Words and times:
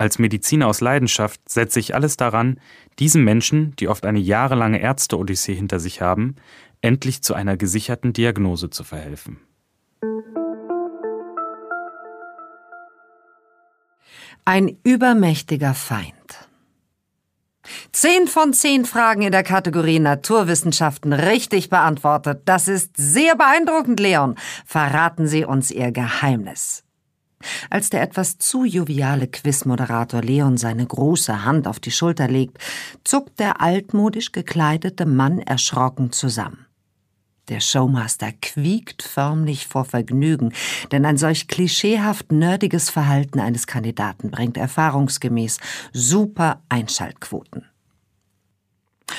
Als 0.00 0.18
Mediziner 0.18 0.66
aus 0.66 0.80
Leidenschaft 0.80 1.46
setze 1.46 1.78
ich 1.78 1.94
alles 1.94 2.16
daran, 2.16 2.58
diesen 2.98 3.22
Menschen, 3.22 3.76
die 3.76 3.86
oft 3.86 4.06
eine 4.06 4.18
jahrelange 4.18 4.80
Ärzte-Odyssee 4.80 5.54
hinter 5.54 5.78
sich 5.78 6.00
haben, 6.00 6.36
endlich 6.80 7.20
zu 7.22 7.34
einer 7.34 7.58
gesicherten 7.58 8.14
Diagnose 8.14 8.70
zu 8.70 8.82
verhelfen. 8.82 9.40
Ein 14.46 14.78
übermächtiger 14.84 15.74
Feind. 15.74 16.14
Zehn 17.92 18.26
von 18.26 18.54
zehn 18.54 18.86
Fragen 18.86 19.20
in 19.20 19.32
der 19.32 19.42
Kategorie 19.42 19.98
Naturwissenschaften 19.98 21.12
richtig 21.12 21.68
beantwortet. 21.68 22.40
Das 22.46 22.68
ist 22.68 22.96
sehr 22.96 23.36
beeindruckend, 23.36 24.00
Leon. 24.00 24.36
Verraten 24.64 25.26
Sie 25.26 25.44
uns 25.44 25.70
Ihr 25.70 25.92
Geheimnis. 25.92 26.84
Als 27.70 27.90
der 27.90 28.02
etwas 28.02 28.38
zu 28.38 28.64
joviale 28.64 29.26
Quizmoderator 29.26 30.22
Leon 30.22 30.56
seine 30.56 30.86
große 30.86 31.44
Hand 31.44 31.66
auf 31.66 31.80
die 31.80 31.90
Schulter 31.90 32.28
legt, 32.28 32.58
zuckt 33.04 33.38
der 33.40 33.60
altmodisch 33.60 34.32
gekleidete 34.32 35.06
Mann 35.06 35.38
erschrocken 35.38 36.12
zusammen. 36.12 36.66
Der 37.48 37.60
Showmaster 37.60 38.30
quiekt 38.40 39.02
förmlich 39.02 39.66
vor 39.66 39.84
Vergnügen, 39.84 40.52
denn 40.92 41.04
ein 41.04 41.16
solch 41.16 41.48
klischeehaft 41.48 42.30
nerdiges 42.30 42.90
Verhalten 42.90 43.40
eines 43.40 43.66
Kandidaten 43.66 44.30
bringt 44.30 44.56
erfahrungsgemäß 44.56 45.58
super 45.92 46.62
Einschaltquoten. 46.68 47.69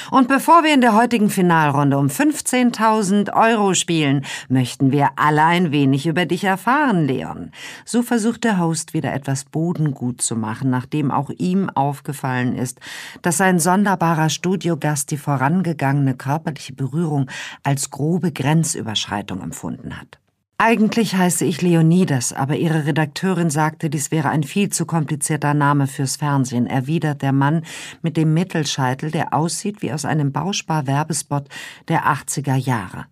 Und 0.10 0.28
bevor 0.28 0.64
wir 0.64 0.74
in 0.74 0.82
der 0.82 0.96
heutigen 0.96 1.30
Finalrunde 1.30 1.98
um 1.98 2.08
15.000 2.08 3.34
Euro 3.34 3.74
spielen, 3.74 4.26
möchten 4.50 4.92
wir 4.92 5.10
alle 5.16 5.44
ein 5.44 5.72
wenig 5.72 6.08
über 6.08 6.26
dich 6.26 6.44
erfahren, 6.44 7.06
Leon. 7.08 7.52
So 7.86 8.02
versucht 8.02 8.44
der 8.44 8.60
Host 8.60 8.94
wieder 8.94 9.14
etwas 9.14 9.44
Bodengut 9.44 10.22
zu 10.22 10.36
machen, 10.36 10.70
nachdem 10.70 11.12
auch 11.12 11.30
ihm 11.30 11.70
aufgefallen 11.70 12.56
ist, 12.56 12.80
dass 13.22 13.38
sein 13.38 13.60
sonderbarer 13.60 14.30
Studiogast 14.30 15.12
die 15.12 15.18
vorangegangene 15.18 16.16
körperliche 16.16 16.74
Berührung 16.74 17.30
als 17.64 17.90
grobe 17.90 18.32
Grenzüberschreitung 18.32 19.42
empfunden 19.42 20.00
hat. 20.00 20.21
Eigentlich 20.64 21.16
heiße 21.16 21.44
ich 21.44 21.64
Leonidas, 21.64 22.34
aber 22.34 22.56
Ihre 22.56 22.86
Redakteurin 22.86 23.50
sagte, 23.50 23.90
dies 23.90 24.12
wäre 24.12 24.30
ein 24.30 24.44
viel 24.44 24.70
zu 24.70 24.86
komplizierter 24.86 25.56
Name 25.56 25.88
fürs 25.88 26.18
Fernsehen, 26.18 26.68
erwidert 26.68 27.24
der 27.24 27.32
Mann 27.32 27.64
mit 28.04 28.16
dem 28.16 28.36
Mittelscheitel, 28.36 29.10
der 29.10 29.34
aussieht 29.34 29.82
wie 29.82 29.92
aus 29.92 30.06
einem 30.06 30.32
Bauspar-Werbespot 30.32 31.48
der 31.88 32.04
80er 32.06 32.54
Jahre. 32.54 33.08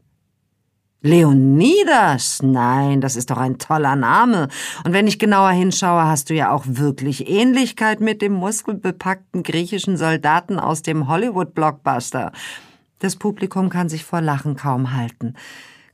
Leonidas? 1.01 2.43
Nein, 2.43 3.01
das 3.01 3.15
ist 3.15 3.31
doch 3.31 3.37
ein 3.37 3.57
toller 3.57 3.95
Name. 3.95 4.49
Und 4.83 4.93
wenn 4.93 5.07
ich 5.07 5.17
genauer 5.17 5.49
hinschaue, 5.49 6.03
hast 6.03 6.29
du 6.29 6.35
ja 6.35 6.51
auch 6.51 6.65
wirklich 6.67 7.27
Ähnlichkeit 7.27 7.99
mit 7.99 8.21
dem 8.21 8.33
muskelbepackten 8.33 9.41
griechischen 9.41 9.97
Soldaten 9.97 10.59
aus 10.59 10.83
dem 10.83 11.07
Hollywood-Blockbuster. 11.07 12.31
Das 12.99 13.15
Publikum 13.15 13.69
kann 13.69 13.89
sich 13.89 14.05
vor 14.05 14.21
Lachen 14.21 14.55
kaum 14.55 14.95
halten. 14.95 15.33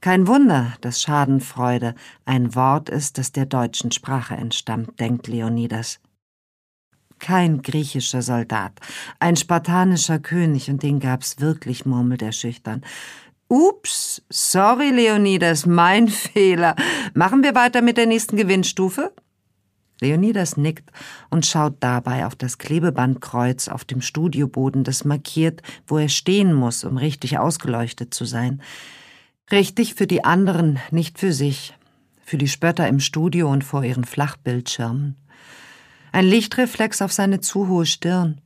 Kein 0.05 0.27
Wunder, 0.27 0.71
dass 0.81 1.01
Schadenfreude 1.01 1.95
ein 2.25 2.53
Wort 2.53 2.89
ist, 2.89 3.17
das 3.17 3.31
der 3.31 3.47
deutschen 3.47 3.91
Sprache 3.91 4.35
entstammt, 4.35 4.99
denkt 4.99 5.25
Leonidas. 5.27 5.99
Kein 7.17 7.63
griechischer 7.63 8.21
Soldat, 8.21 8.73
ein 9.19 9.35
spartanischer 9.35 10.19
König, 10.19 10.69
und 10.69 10.83
den 10.83 10.99
gab's 10.99 11.39
wirklich, 11.39 11.87
murmelt 11.87 12.21
er 12.21 12.33
schüchtern. 12.33 12.85
Ups, 13.47 14.21
sorry, 14.29 14.91
Leonidas, 14.91 15.65
mein 15.65 16.07
Fehler. 16.07 16.75
Machen 17.15 17.41
wir 17.41 17.55
weiter 17.55 17.81
mit 17.81 17.97
der 17.97 18.05
nächsten 18.05 18.37
Gewinnstufe? 18.37 19.11
Leonidas 20.01 20.55
nickt 20.55 20.91
und 21.31 21.47
schaut 21.47 21.77
dabei 21.79 22.27
auf 22.27 22.35
das 22.35 22.59
Klebebandkreuz 22.59 23.69
auf 23.69 23.85
dem 23.85 24.01
Studioboden, 24.01 24.83
das 24.83 25.03
markiert, 25.03 25.63
wo 25.87 25.97
er 25.97 26.09
stehen 26.09 26.53
muss, 26.53 26.83
um 26.83 26.97
richtig 26.97 27.39
ausgeleuchtet 27.39 28.13
zu 28.13 28.25
sein. 28.25 28.61
Richtig 29.51 29.93
für 29.93 30.07
die 30.07 30.23
anderen, 30.23 30.79
nicht 30.89 31.19
für 31.19 31.31
sich, 31.31 31.75
für 32.23 32.37
die 32.37 32.47
Spötter 32.47 32.87
im 32.87 32.99
Studio 32.99 33.51
und 33.51 33.63
vor 33.63 33.83
ihren 33.83 34.03
Flachbildschirmen. 34.03 35.15
Ein 36.11 36.25
Lichtreflex 36.25 37.01
auf 37.03 37.13
seine 37.13 37.41
zu 37.41 37.67
hohe 37.67 37.85
Stirn. 37.85 38.41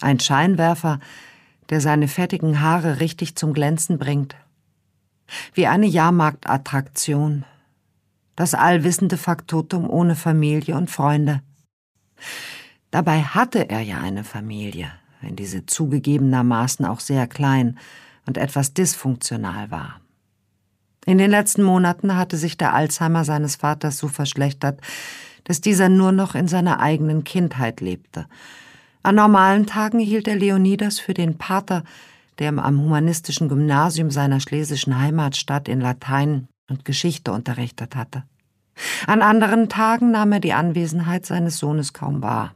Ein 0.00 0.18
Scheinwerfer, 0.18 0.98
der 1.70 1.80
seine 1.80 2.08
fettigen 2.08 2.60
Haare 2.60 2.98
richtig 2.98 3.36
zum 3.36 3.52
Glänzen 3.52 3.98
bringt. 3.98 4.34
Wie 5.52 5.68
eine 5.68 5.86
Jahrmarktattraktion. 5.86 7.44
Das 8.34 8.54
allwissende 8.54 9.16
Faktotum 9.16 9.88
ohne 9.88 10.16
Familie 10.16 10.74
und 10.74 10.90
Freunde. 10.90 11.40
Dabei 12.90 13.22
hatte 13.22 13.70
er 13.70 13.80
ja 13.80 14.00
eine 14.00 14.24
Familie, 14.24 14.90
wenn 15.20 15.36
diese 15.36 15.66
zugegebenermaßen 15.66 16.84
auch 16.84 16.98
sehr 17.00 17.28
klein, 17.28 17.78
und 18.26 18.38
etwas 18.38 18.74
dysfunktional 18.74 19.70
war. 19.70 20.00
In 21.06 21.18
den 21.18 21.30
letzten 21.30 21.62
Monaten 21.62 22.16
hatte 22.16 22.36
sich 22.36 22.56
der 22.56 22.74
Alzheimer 22.74 23.24
seines 23.24 23.56
Vaters 23.56 23.98
so 23.98 24.08
verschlechtert, 24.08 24.80
dass 25.44 25.60
dieser 25.60 25.88
nur 25.90 26.12
noch 26.12 26.34
in 26.34 26.48
seiner 26.48 26.80
eigenen 26.80 27.24
Kindheit 27.24 27.80
lebte. 27.80 28.26
An 29.02 29.16
normalen 29.16 29.66
Tagen 29.66 29.98
hielt 29.98 30.26
er 30.26 30.36
Leonidas 30.36 30.98
für 30.98 31.12
den 31.12 31.36
Pater, 31.36 31.84
der 32.38 32.50
ihm 32.50 32.58
am 32.58 32.80
humanistischen 32.80 33.48
Gymnasium 33.48 34.10
seiner 34.10 34.40
schlesischen 34.40 34.98
Heimatstadt 34.98 35.68
in 35.68 35.80
Latein 35.80 36.48
und 36.70 36.86
Geschichte 36.86 37.32
unterrichtet 37.32 37.94
hatte. 37.94 38.24
An 39.06 39.22
anderen 39.22 39.68
Tagen 39.68 40.10
nahm 40.10 40.32
er 40.32 40.40
die 40.40 40.54
Anwesenheit 40.54 41.26
seines 41.26 41.58
Sohnes 41.58 41.92
kaum 41.92 42.22
wahr. 42.22 42.54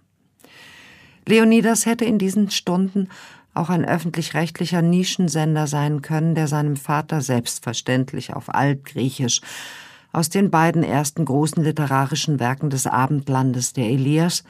Leonidas 1.27 1.84
hätte 1.84 2.07
in 2.07 2.19
diesen 2.19 2.51
Stunden 2.51 3.09
auch 3.59 3.69
ein 3.69 3.85
öffentlich-rechtlicher 3.85 4.83
Nischensender 4.83 5.67
sein 5.67 6.03
können, 6.03 6.35
der 6.35 6.49
seinem 6.49 6.77
Vater 6.77 7.21
selbstverständlich 7.21 8.33
auf 8.33 8.55
Altgriechisch 8.55 9.41
aus 10.13 10.31
den 10.31 10.51
beiden 10.51 10.83
ersten 10.83 11.25
großen 11.25 11.63
literarischen 11.63 12.41
Werken 12.41 12.71
des 12.71 12.87
Abendlandes, 12.87 13.73
der 13.73 13.87
Elias 13.87 14.45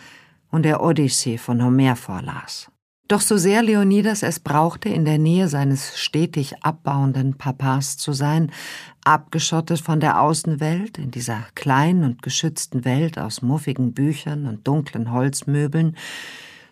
und 0.51 0.63
der 0.63 0.83
Odyssee 0.83 1.39
von 1.39 1.63
Homer 1.65 1.97
vorlas. 1.97 2.71
Doch 3.09 3.23
so 3.23 3.39
sehr 3.39 3.63
Leonidas 3.63 4.23
es 4.23 4.39
brauchte, 4.39 4.91
in 4.91 5.07
der 5.07 5.17
Nähe 5.17 5.49
seines 5.49 5.99
stetig 5.99 6.63
abbauenden 6.63 7.39
Papas 7.39 7.97
zu 7.97 8.13
sein, 8.13 8.53
abgeschottet 9.03 9.81
von 9.81 9.99
der 9.99 10.21
Außenwelt, 10.21 10.99
in 10.99 11.11
dieser 11.11 11.47
kleinen 11.54 12.04
und 12.04 12.22
geschützten 12.22 12.84
Welt 12.84 13.19
aus 13.19 13.41
muffigen 13.41 13.95
Büchern 13.95 14.47
und 14.47 14.69
dunklen 14.69 15.11
Holzmöbeln, 15.11 15.97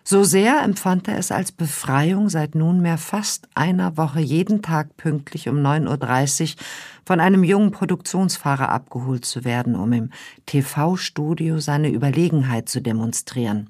so 0.07 0.23
sehr 0.23 0.63
empfand 0.63 1.09
er 1.09 1.17
es 1.17 1.33
als 1.33 1.51
Befreiung, 1.51 2.29
seit 2.29 2.55
nunmehr 2.55 2.97
fast 2.97 3.49
einer 3.55 3.97
Woche 3.97 4.21
jeden 4.21 4.61
Tag 4.61 4.95
pünktlich 4.95 5.49
um 5.49 5.57
9.30 5.57 6.55
Uhr 6.55 6.63
von 7.05 7.19
einem 7.19 7.43
jungen 7.43 7.71
Produktionsfahrer 7.71 8.69
abgeholt 8.69 9.25
zu 9.25 9.43
werden, 9.43 9.75
um 9.75 9.91
im 9.91 10.11
TV-Studio 10.45 11.59
seine 11.59 11.89
Überlegenheit 11.89 12.69
zu 12.69 12.81
demonstrieren. 12.81 13.69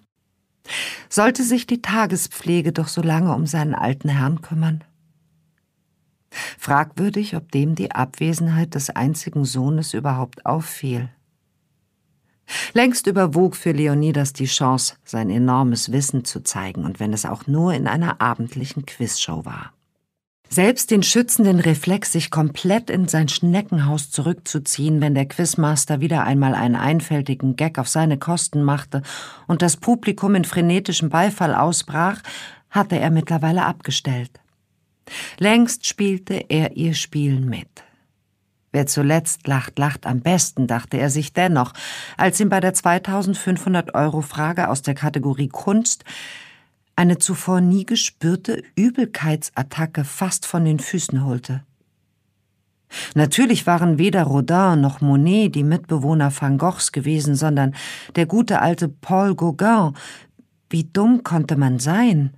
Sollte 1.10 1.42
sich 1.42 1.66
die 1.66 1.82
Tagespflege 1.82 2.72
doch 2.72 2.88
so 2.88 3.02
lange 3.02 3.34
um 3.34 3.48
seinen 3.48 3.74
alten 3.74 4.10
Herrn 4.10 4.42
kümmern? 4.42 4.84
Fragwürdig, 6.60 7.36
ob 7.36 7.52
dem 7.52 7.74
die 7.74 7.94
Abwesenheit 7.94 8.76
des 8.76 8.92
einzigen 8.92 9.44
Sohnes 9.44 9.96
überhaupt 9.96 10.46
auffiel. 10.46 11.10
Längst 12.74 13.08
überwog 13.08 13.56
für 13.56 13.72
Leonidas 13.72 14.34
die 14.34 14.46
Chance, 14.46 14.96
sein 15.04 15.30
enormes 15.30 15.92
Wissen 15.92 16.26
zu 16.26 16.42
zeigen, 16.42 16.86
und 16.86 17.00
wenn 17.00 17.14
es 17.14 17.26
auch 17.26 17.48
nur 17.48 17.74
in 17.74 17.88
einer 17.88 18.22
abendlichen 18.22 18.86
Quizshow 18.86 19.46
war. 19.46 19.74
Selbst 20.50 20.92
den 20.92 21.04
schützenden 21.04 21.60
Reflex, 21.60 22.14
sich 22.14 22.32
komplett 22.32 22.90
in 22.90 23.08
sein 23.08 23.28
Schneckenhaus 23.28 24.12
zurückzuziehen, 24.12 25.02
wenn 25.02 25.14
der 25.14 25.26
Quizmaster 25.26 26.00
wieder 26.00 26.24
einmal 26.24 26.56
einen 26.56 26.78
einfältigen 26.78 27.58
Gag 27.58 27.78
auf 27.78 27.90
seine 27.90 28.18
Kosten 28.18 28.64
machte 28.64 29.02
und 29.48 29.62
das 29.62 29.76
Publikum 29.76 30.36
in 30.36 30.46
frenetischem 30.46 31.10
Beifall 31.10 31.54
ausbrach, 31.54 32.22
hatte 32.70 32.98
er 32.98 33.12
mittlerweile 33.12 33.66
abgestellt. 33.66 34.32
Längst 35.38 35.86
spielte 35.86 36.46
er 36.50 36.78
ihr 36.78 36.94
Spiel 36.94 37.42
mit. 37.42 37.68
Wer 38.72 38.86
zuletzt 38.86 39.48
lacht, 39.48 39.80
lacht 39.80 40.06
am 40.06 40.22
besten, 40.22 40.68
dachte 40.68 40.98
er 40.98 41.10
sich 41.10 41.34
dennoch, 41.34 41.74
als 42.18 42.40
ihm 42.40 42.50
bei 42.50 42.60
der 42.60 42.74
2500 42.74 43.96
Euro 43.96 44.22
Frage 44.22 44.70
aus 44.70 44.82
der 44.82 44.94
Kategorie 44.94 45.48
Kunst 45.48 46.04
eine 46.96 47.18
zuvor 47.18 47.62
nie 47.62 47.86
gespürte 47.86 48.64
Übelkeitsattacke 48.76 50.04
fast 50.04 50.46
von 50.46 50.66
den 50.66 50.80
Füßen 50.80 51.24
holte. 51.24 51.64
Natürlich 53.16 53.68
waren 53.68 53.98
weder 53.98 54.24
Rodin 54.24 54.82
noch 54.82 55.02
Monet 55.02 55.56
die 55.56 55.64
Mitbewohner 55.64 56.32
van 56.38 56.58
Goghs 56.58 56.92
gewesen, 56.92 57.36
sondern 57.36 57.76
der 58.16 58.26
gute 58.26 58.62
alte 58.62 58.90
Paul 58.90 59.36
Gauguin. 59.36 59.94
Wie 60.70 60.86
dumm 60.86 61.24
konnte 61.24 61.56
man 61.56 61.80
sein? 61.80 62.34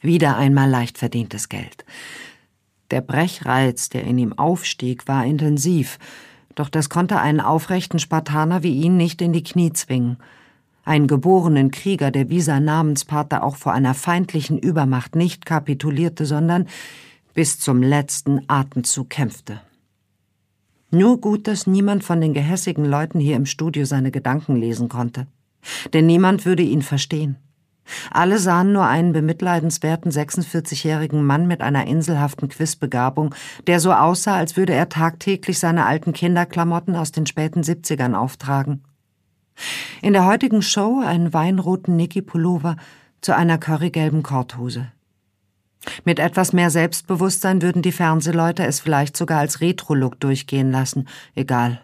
Wieder 0.00 0.36
einmal 0.36 0.70
leicht 0.70 0.98
verdientes 0.98 1.48
Geld. 1.48 1.84
Der 2.90 3.00
Brechreiz, 3.00 3.88
der 3.88 4.04
in 4.04 4.18
ihm 4.18 4.32
aufstieg, 4.38 5.08
war 5.08 5.24
intensiv, 5.24 5.98
doch 6.54 6.68
das 6.68 6.88
konnte 6.88 7.18
einen 7.18 7.40
aufrechten 7.40 7.98
Spartaner 7.98 8.62
wie 8.62 8.80
ihn 8.80 8.96
nicht 8.96 9.20
in 9.22 9.32
die 9.32 9.42
Knie 9.42 9.72
zwingen 9.72 10.18
einen 10.84 11.06
geborenen 11.06 11.70
Krieger, 11.70 12.10
der 12.10 12.28
wie 12.28 12.40
sein 12.40 12.64
Namenspater 12.64 13.42
auch 13.42 13.56
vor 13.56 13.72
einer 13.72 13.94
feindlichen 13.94 14.58
Übermacht 14.58 15.16
nicht 15.16 15.46
kapitulierte, 15.46 16.26
sondern 16.26 16.68
bis 17.32 17.58
zum 17.58 17.82
letzten 17.82 18.42
Atemzug 18.48 19.10
kämpfte. 19.10 19.60
Nur 20.90 21.20
gut, 21.20 21.48
dass 21.48 21.66
niemand 21.66 22.04
von 22.04 22.20
den 22.20 22.34
gehässigen 22.34 22.84
Leuten 22.84 23.18
hier 23.18 23.36
im 23.36 23.46
Studio 23.46 23.84
seine 23.84 24.12
Gedanken 24.12 24.54
lesen 24.54 24.88
konnte. 24.88 25.26
Denn 25.92 26.06
niemand 26.06 26.44
würde 26.44 26.62
ihn 26.62 26.82
verstehen. 26.82 27.36
Alle 28.10 28.38
sahen 28.38 28.72
nur 28.72 28.86
einen 28.86 29.12
bemitleidenswerten 29.12 30.10
46-jährigen 30.10 31.22
Mann 31.22 31.46
mit 31.46 31.60
einer 31.60 31.86
inselhaften 31.86 32.48
Quizbegabung, 32.48 33.34
der 33.66 33.80
so 33.80 33.92
aussah, 33.92 34.36
als 34.36 34.56
würde 34.56 34.72
er 34.72 34.88
tagtäglich 34.88 35.58
seine 35.58 35.86
alten 35.86 36.12
Kinderklamotten 36.12 36.96
aus 36.96 37.12
den 37.12 37.26
späten 37.26 37.62
70ern 37.62 38.14
auftragen. 38.14 38.82
In 40.02 40.12
der 40.12 40.26
heutigen 40.26 40.62
Show 40.62 41.02
einen 41.04 41.32
weinroten 41.32 41.96
Niki-Pullover 41.96 42.76
zu 43.20 43.34
einer 43.34 43.58
currygelben 43.58 44.22
Korthose. 44.22 44.88
Mit 46.04 46.18
etwas 46.18 46.52
mehr 46.52 46.70
Selbstbewusstsein 46.70 47.62
würden 47.62 47.82
die 47.82 47.92
Fernsehleute 47.92 48.64
es 48.64 48.80
vielleicht 48.80 49.16
sogar 49.16 49.40
als 49.40 49.60
Retro-Look 49.60 50.18
durchgehen 50.20 50.70
lassen. 50.70 51.08
Egal. 51.34 51.80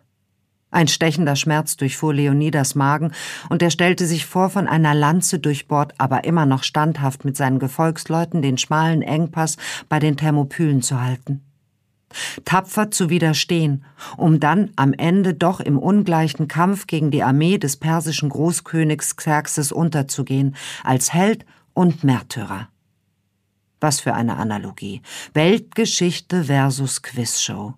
Ein 0.70 0.88
stechender 0.88 1.36
Schmerz 1.36 1.76
durchfuhr 1.76 2.14
Leonidas 2.14 2.74
Magen, 2.74 3.12
und 3.48 3.62
er 3.62 3.70
stellte 3.70 4.06
sich 4.06 4.26
vor, 4.26 4.50
von 4.50 4.68
einer 4.68 4.94
Lanze 4.94 5.38
durchbohrt, 5.38 5.94
aber 5.98 6.24
immer 6.24 6.46
noch 6.46 6.62
standhaft 6.62 7.24
mit 7.24 7.36
seinen 7.36 7.58
Gefolgsleuten 7.58 8.42
den 8.42 8.58
schmalen 8.58 9.02
Engpass 9.02 9.56
bei 9.88 9.98
den 9.98 10.16
Thermopylen 10.16 10.82
zu 10.82 11.00
halten 11.00 11.42
tapfer 12.44 12.90
zu 12.90 13.10
widerstehen, 13.10 13.84
um 14.16 14.40
dann 14.40 14.70
am 14.76 14.92
Ende 14.92 15.34
doch 15.34 15.60
im 15.60 15.78
ungleichen 15.78 16.48
Kampf 16.48 16.86
gegen 16.86 17.10
die 17.10 17.22
Armee 17.22 17.58
des 17.58 17.76
persischen 17.76 18.28
Großkönigs 18.28 19.16
Xerxes 19.16 19.72
unterzugehen, 19.72 20.56
als 20.82 21.12
Held 21.12 21.44
und 21.72 22.04
Märtyrer. 22.04 22.68
Was 23.80 24.00
für 24.00 24.14
eine 24.14 24.36
Analogie. 24.36 25.02
Weltgeschichte 25.32 26.44
versus 26.44 27.02
Quizshow. 27.02 27.74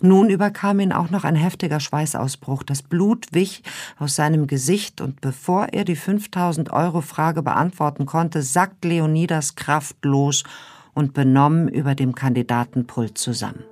Nun 0.00 0.30
überkam 0.30 0.80
ihn 0.80 0.92
auch 0.92 1.10
noch 1.10 1.24
ein 1.24 1.36
heftiger 1.36 1.80
Schweißausbruch. 1.80 2.62
Das 2.62 2.82
Blut 2.82 3.26
wich 3.32 3.62
aus 3.98 4.16
seinem 4.16 4.46
Gesicht 4.46 5.00
und 5.00 5.20
bevor 5.20 5.68
er 5.72 5.84
die 5.84 5.96
5000 5.96 6.72
Euro 6.72 7.00
Frage 7.00 7.42
beantworten 7.42 8.06
konnte, 8.06 8.42
sackt 8.42 8.84
Leonidas 8.84 9.54
kraftlos 9.54 10.44
und 10.94 11.12
benommen 11.12 11.68
über 11.68 11.94
dem 11.94 12.14
Kandidatenpult 12.14 13.18
zusammen. 13.18 13.64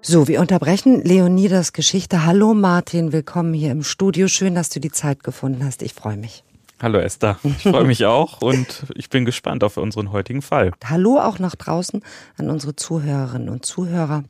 So, 0.00 0.28
wir 0.28 0.40
unterbrechen 0.40 1.02
Leonidas 1.02 1.72
Geschichte. 1.72 2.24
Hallo 2.24 2.54
Martin, 2.54 3.12
willkommen 3.12 3.52
hier 3.52 3.72
im 3.72 3.82
Studio. 3.82 4.28
Schön, 4.28 4.54
dass 4.54 4.68
du 4.68 4.78
die 4.78 4.92
Zeit 4.92 5.24
gefunden 5.24 5.64
hast. 5.64 5.82
Ich 5.82 5.94
freue 5.94 6.16
mich. 6.16 6.45
Hallo 6.78 6.98
Esther, 6.98 7.38
ich 7.42 7.62
freue 7.62 7.84
mich 7.86 8.04
auch 8.04 8.42
und 8.42 8.84
ich 8.96 9.08
bin 9.08 9.24
gespannt 9.24 9.64
auf 9.64 9.78
unseren 9.78 10.12
heutigen 10.12 10.42
Fall. 10.42 10.72
Hallo 10.84 11.18
auch 11.18 11.38
nach 11.38 11.56
draußen 11.56 12.02
an 12.36 12.50
unsere 12.50 12.76
Zuhörerinnen 12.76 13.48
und 13.48 13.64
Zuhörer. 13.64 14.24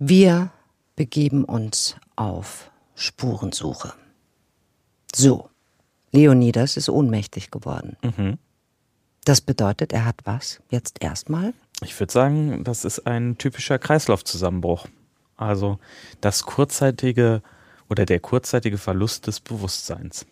Wir 0.00 0.50
begeben 0.96 1.44
uns 1.44 1.94
auf 2.16 2.72
Spurensuche. 2.96 3.92
So, 5.14 5.48
Leonidas 6.10 6.76
ist 6.76 6.88
ohnmächtig 6.88 7.52
geworden. 7.52 7.96
Mhm. 8.02 8.38
Das 9.24 9.40
bedeutet, 9.40 9.92
er 9.92 10.04
hat 10.04 10.16
was 10.24 10.60
jetzt 10.70 11.04
erstmal? 11.04 11.54
Ich 11.84 11.98
würde 12.00 12.12
sagen, 12.12 12.64
das 12.64 12.84
ist 12.84 13.06
ein 13.06 13.38
typischer 13.38 13.78
Kreislaufzusammenbruch. 13.78 14.88
Also 15.36 15.78
das 16.20 16.42
kurzzeitige 16.42 17.42
oder 17.88 18.06
der 18.06 18.18
kurzzeitige 18.18 18.78
Verlust 18.78 19.28
des 19.28 19.38
Bewusstseins. 19.38 20.26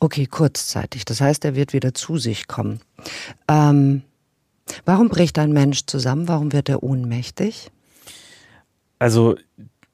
Okay, 0.00 0.26
kurzzeitig. 0.26 1.04
Das 1.04 1.20
heißt, 1.20 1.44
er 1.44 1.54
wird 1.54 1.72
wieder 1.72 1.94
zu 1.94 2.18
sich 2.18 2.46
kommen. 2.46 2.80
Ähm, 3.48 4.02
warum 4.84 5.08
bricht 5.08 5.38
ein 5.38 5.52
Mensch 5.52 5.86
zusammen? 5.86 6.28
Warum 6.28 6.52
wird 6.52 6.68
er 6.68 6.82
ohnmächtig? 6.82 7.70
Also 8.98 9.36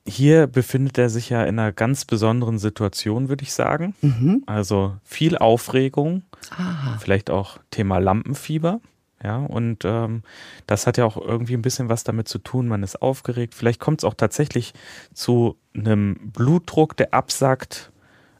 hier 0.06 0.46
befindet 0.46 0.98
er 0.98 1.08
sich 1.08 1.30
ja 1.30 1.42
in 1.44 1.58
einer 1.58 1.72
ganz 1.72 2.04
besonderen 2.04 2.58
Situation, 2.58 3.28
würde 3.28 3.44
ich 3.44 3.52
sagen. 3.52 3.94
Mhm. 4.02 4.42
Also 4.46 4.96
viel 5.02 5.38
Aufregung, 5.38 6.22
Aha. 6.50 6.98
vielleicht 6.98 7.30
auch 7.30 7.58
Thema 7.70 7.98
Lampenfieber. 7.98 8.80
Ja, 9.22 9.38
und 9.38 9.86
ähm, 9.86 10.22
das 10.66 10.86
hat 10.86 10.98
ja 10.98 11.06
auch 11.06 11.16
irgendwie 11.16 11.54
ein 11.54 11.62
bisschen 11.62 11.88
was 11.88 12.04
damit 12.04 12.28
zu 12.28 12.38
tun. 12.38 12.68
Man 12.68 12.82
ist 12.82 13.00
aufgeregt. 13.00 13.54
Vielleicht 13.54 13.80
kommt 13.80 14.00
es 14.00 14.04
auch 14.04 14.12
tatsächlich 14.12 14.74
zu 15.14 15.56
einem 15.74 16.30
Blutdruck, 16.34 16.94
der 16.98 17.14
absackt, 17.14 17.90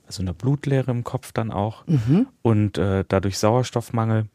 also 0.06 0.22
einer 0.22 0.34
Blutleere 0.34 0.90
im 0.90 1.04
Kopf 1.04 1.32
dann 1.32 1.50
auch 1.50 1.86
mhm. 1.86 2.26
und 2.42 2.78
äh, 2.78 3.04
dadurch 3.08 3.38
Sauerstoffmangel. 3.38 4.26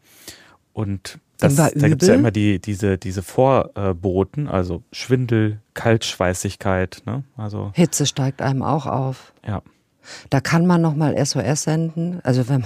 Und 0.74 1.19
das, 1.39 1.56
da 1.56 1.69
gibt 1.69 2.01
es 2.01 2.10
ja 2.10 2.16
immer 2.16 2.31
die, 2.31 2.60
diese, 2.60 2.98
diese 2.98 3.24
Vorboten, 3.24 4.48
also 4.48 4.84
Schwindel, 4.91 5.62
Kaltschweißigkeit. 5.74 7.03
Ne? 7.05 7.24
Also, 7.38 7.72
Hitze 7.75 8.05
steigt 8.05 8.41
einem 8.41 8.62
auch 8.62 8.86
auf. 8.86 9.34
Ja. 9.48 9.62
Da 10.29 10.39
kann 10.39 10.65
man 10.65 10.82
nochmal 10.82 11.24
SOS 11.24 11.63
senden. 11.63 12.20
Also 12.24 12.48
wenn 12.48 12.63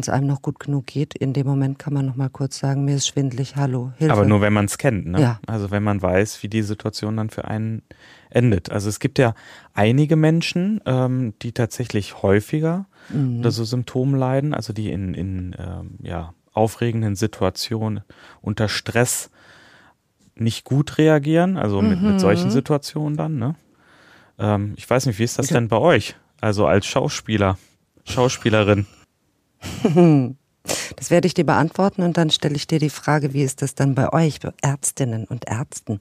es 0.00 0.08
einem 0.08 0.26
noch 0.26 0.42
gut 0.42 0.60
genug 0.60 0.86
geht, 0.86 1.14
in 1.14 1.32
dem 1.32 1.46
Moment 1.46 1.78
kann 1.78 1.92
man 1.92 2.06
nochmal 2.06 2.30
kurz 2.30 2.58
sagen, 2.58 2.84
mir 2.84 2.96
ist 2.96 3.08
schwindlig, 3.08 3.56
hallo, 3.56 3.92
Hilfe. 3.96 4.12
Aber 4.12 4.24
nur 4.24 4.40
wenn 4.40 4.52
man 4.52 4.66
es 4.66 4.78
kennt, 4.78 5.06
ne? 5.06 5.20
Ja. 5.20 5.40
Also 5.46 5.70
wenn 5.70 5.82
man 5.82 6.00
weiß, 6.00 6.42
wie 6.42 6.48
die 6.48 6.62
Situation 6.62 7.16
dann 7.16 7.30
für 7.30 7.46
einen 7.46 7.82
endet. 8.30 8.70
Also 8.70 8.88
es 8.88 9.00
gibt 9.00 9.18
ja 9.18 9.34
einige 9.74 10.16
Menschen, 10.16 10.80
ähm, 10.86 11.34
die 11.42 11.52
tatsächlich 11.52 12.22
häufiger 12.22 12.86
mhm. 13.08 13.38
unter 13.38 13.50
so 13.50 13.64
Symptomen 13.64 14.14
leiden, 14.14 14.54
also 14.54 14.72
die 14.72 14.90
in, 14.90 15.14
in 15.14 15.56
ähm, 15.58 15.98
ja, 16.02 16.34
aufregenden 16.52 17.16
Situationen 17.16 18.02
unter 18.40 18.68
Stress 18.68 19.30
nicht 20.34 20.64
gut 20.64 20.98
reagieren, 20.98 21.56
also 21.56 21.82
mit, 21.82 22.00
mhm. 22.00 22.12
mit 22.12 22.20
solchen 22.20 22.50
Situationen 22.50 23.16
dann. 23.16 23.38
Ne? 23.38 23.54
Ähm, 24.38 24.74
ich 24.76 24.88
weiß 24.88 25.06
nicht, 25.06 25.18
wie 25.18 25.24
ist 25.24 25.38
das 25.38 25.48
denn 25.48 25.68
bei 25.68 25.78
euch? 25.78 26.16
Also 26.40 26.66
als 26.66 26.86
Schauspieler, 26.86 27.58
Schauspielerin. 28.04 28.86
Das 30.96 31.10
werde 31.10 31.26
ich 31.26 31.34
dir 31.34 31.46
beantworten 31.46 32.02
und 32.02 32.18
dann 32.18 32.28
stelle 32.30 32.54
ich 32.56 32.66
dir 32.66 32.78
die 32.78 32.90
Frage, 32.90 33.32
wie 33.32 33.42
ist 33.42 33.62
das 33.62 33.74
dann 33.74 33.94
bei 33.94 34.12
euch, 34.12 34.40
bei 34.40 34.52
Ärztinnen 34.60 35.24
und 35.24 35.48
Ärzten? 35.48 35.98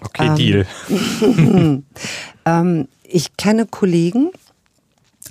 Okay, 0.00 0.26
ähm, 0.28 0.36
Deal. 0.36 0.66
ähm, 2.44 2.88
ich 3.02 3.36
kenne 3.36 3.66
Kollegen, 3.66 4.30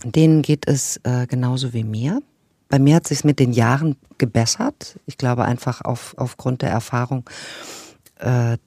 denen 0.04 0.42
geht 0.42 0.68
es 0.68 1.00
äh, 1.04 1.28
genauso 1.28 1.74
wie 1.74 1.84
mir. 1.84 2.22
Bei 2.70 2.80
mir 2.80 2.96
hat 2.96 3.08
sich 3.08 3.24
mit 3.24 3.40
den 3.40 3.52
Jahren 3.52 3.96
gebessert. 4.18 5.00
Ich 5.06 5.18
glaube 5.18 5.46
einfach 5.46 5.82
auf, 5.82 6.14
aufgrund 6.18 6.62
der 6.62 6.70
Erfahrung, 6.70 7.30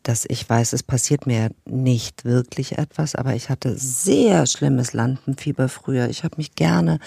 dass 0.03 0.25
ich 0.29 0.49
weiß, 0.49 0.73
es 0.73 0.83
passiert 0.83 1.27
mir 1.27 1.51
nicht 1.65 2.25
wirklich 2.25 2.77
etwas, 2.77 3.15
aber 3.15 3.35
ich 3.35 3.51
hatte 3.51 3.77
sehr 3.77 4.47
schlimmes 4.47 4.93
Lampenfieber 4.93 5.69
früher. 5.69 6.09
Ich 6.09 6.25
habe 6.25 6.37
mich 6.39 6.55
gerne 6.55 6.99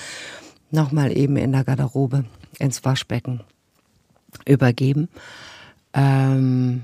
nochmal 0.71 1.15
eben 1.17 1.35
in 1.35 1.51
der 1.51 1.65
Garderobe 1.65 2.25
ins 2.57 2.85
Waschbecken 2.85 3.41
übergeben. 4.45 5.09
Ähm, 5.93 6.83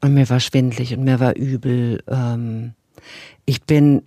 und 0.00 0.14
mir 0.14 0.28
war 0.28 0.40
schwindlig 0.40 0.94
und 0.96 1.04
mir 1.04 1.18
war 1.18 1.34
übel. 1.34 2.02
Ähm, 2.06 2.74
ich 3.44 3.62
bin 3.62 4.02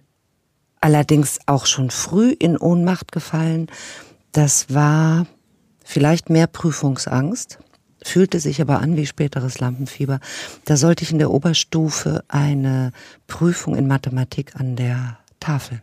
allerdings 0.79 1.39
auch 1.45 1.65
schon 1.65 1.89
früh 1.89 2.31
in 2.31 2.57
Ohnmacht 2.57 3.11
gefallen 3.11 3.67
das 4.31 4.73
war 4.73 5.25
vielleicht 5.83 6.29
mehr 6.29 6.47
Prüfungsangst. 6.47 7.59
Fühlte 8.03 8.39
sich 8.39 8.61
aber 8.61 8.79
an 8.79 8.95
wie 8.95 9.05
späteres 9.05 9.59
Lampenfieber. 9.59 10.19
Da 10.65 10.77
sollte 10.77 11.03
ich 11.03 11.11
in 11.11 11.19
der 11.19 11.31
Oberstufe 11.31 12.23
eine 12.27 12.91
Prüfung 13.27 13.75
in 13.75 13.87
Mathematik 13.87 14.55
an 14.55 14.75
der 14.75 15.17
Tafel 15.39 15.81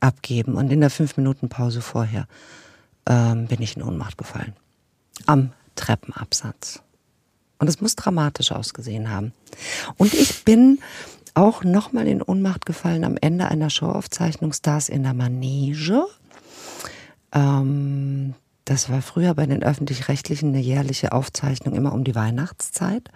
abgeben. 0.00 0.54
Und 0.54 0.70
in 0.70 0.80
der 0.80 0.90
fünf 0.90 1.16
Minuten 1.16 1.48
Pause 1.48 1.80
vorher 1.80 2.26
ähm, 3.06 3.46
bin 3.46 3.62
ich 3.62 3.76
in 3.76 3.82
Ohnmacht 3.82 4.18
gefallen. 4.18 4.54
Am 5.26 5.52
Treppenabsatz. 5.74 6.80
Und 7.58 7.68
es 7.68 7.80
muss 7.80 7.96
dramatisch 7.96 8.52
ausgesehen 8.52 9.10
haben. 9.10 9.32
Und 9.96 10.12
ich 10.12 10.44
bin 10.44 10.80
auch 11.34 11.64
nochmal 11.64 12.06
in 12.06 12.22
Ohnmacht 12.22 12.66
gefallen 12.66 13.04
am 13.04 13.16
Ende 13.20 13.48
einer 13.48 13.70
Showaufzeichnung 13.70 14.52
Stars 14.52 14.88
in 14.88 15.02
der 15.02 15.14
Manege. 15.14 16.06
Ähm, 17.32 18.34
das 18.64 18.88
war 18.88 19.02
früher 19.02 19.34
bei 19.34 19.46
den 19.46 19.62
öffentlich-rechtlichen 19.62 20.50
eine 20.50 20.60
jährliche 20.60 21.12
Aufzeichnung 21.12 21.74
immer 21.74 21.92
um 21.92 22.04
die 22.04 22.14
Weihnachtszeit. 22.14 23.10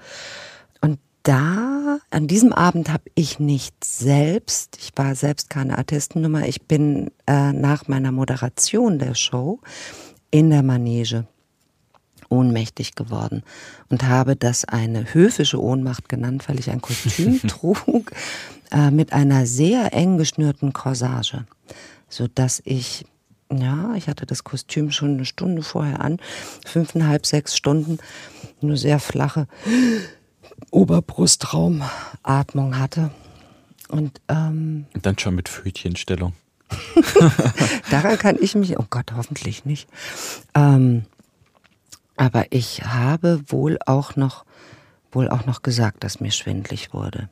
Und 0.80 0.98
da, 1.22 1.98
an 2.10 2.26
diesem 2.26 2.52
Abend 2.52 2.90
habe 2.92 3.04
ich 3.14 3.38
nicht 3.38 3.84
selbst, 3.84 4.76
ich 4.78 4.92
war 4.96 5.14
selbst 5.14 5.50
keine 5.50 5.78
Artistennummer, 5.78 6.46
ich 6.46 6.62
bin 6.62 7.10
äh, 7.26 7.52
nach 7.52 7.88
meiner 7.88 8.12
Moderation 8.12 8.98
der 8.98 9.14
Show 9.14 9.60
in 10.30 10.50
der 10.50 10.62
Manege 10.62 11.26
ohnmächtig 12.28 12.94
geworden 12.94 13.42
und 13.88 14.04
habe 14.04 14.36
das 14.36 14.66
eine 14.66 15.14
höfische 15.14 15.62
Ohnmacht 15.62 16.08
genannt, 16.10 16.48
weil 16.48 16.58
ich 16.58 16.70
ein 16.70 16.82
Kostüm 16.82 17.40
trug 17.48 18.12
äh, 18.70 18.90
mit 18.90 19.12
einer 19.12 19.46
sehr 19.46 19.94
eng 19.94 20.18
geschnürten 20.18 20.74
Corsage, 20.74 21.46
so 22.08 22.28
dass 22.28 22.60
ich 22.64 23.06
ja, 23.52 23.94
ich 23.94 24.08
hatte 24.08 24.26
das 24.26 24.44
Kostüm 24.44 24.90
schon 24.90 25.14
eine 25.14 25.24
Stunde 25.24 25.62
vorher 25.62 26.00
an, 26.00 26.18
fünfeinhalb, 26.66 27.26
sechs 27.26 27.56
Stunden, 27.56 27.98
nur 28.60 28.76
sehr 28.76 28.98
flache 28.98 29.46
Oberbrustraumatmung 30.70 32.78
hatte. 32.78 33.10
Und, 33.88 34.20
ähm, 34.28 34.86
Und 34.94 35.06
dann 35.06 35.18
schon 35.18 35.34
mit 35.34 35.48
Fötchenstellung. 35.48 36.34
Daran 37.90 38.18
kann 38.18 38.36
ich 38.38 38.54
mich, 38.54 38.78
oh 38.78 38.84
Gott, 38.90 39.12
hoffentlich 39.16 39.64
nicht. 39.64 39.88
Ähm, 40.54 41.06
aber 42.16 42.46
ich 42.50 42.84
habe 42.84 43.42
wohl 43.46 43.78
auch 43.86 44.16
noch, 44.16 44.44
wohl 45.10 45.30
auch 45.30 45.46
noch 45.46 45.62
gesagt, 45.62 46.04
dass 46.04 46.20
mir 46.20 46.32
schwindlig 46.32 46.92
wurde. 46.92 47.30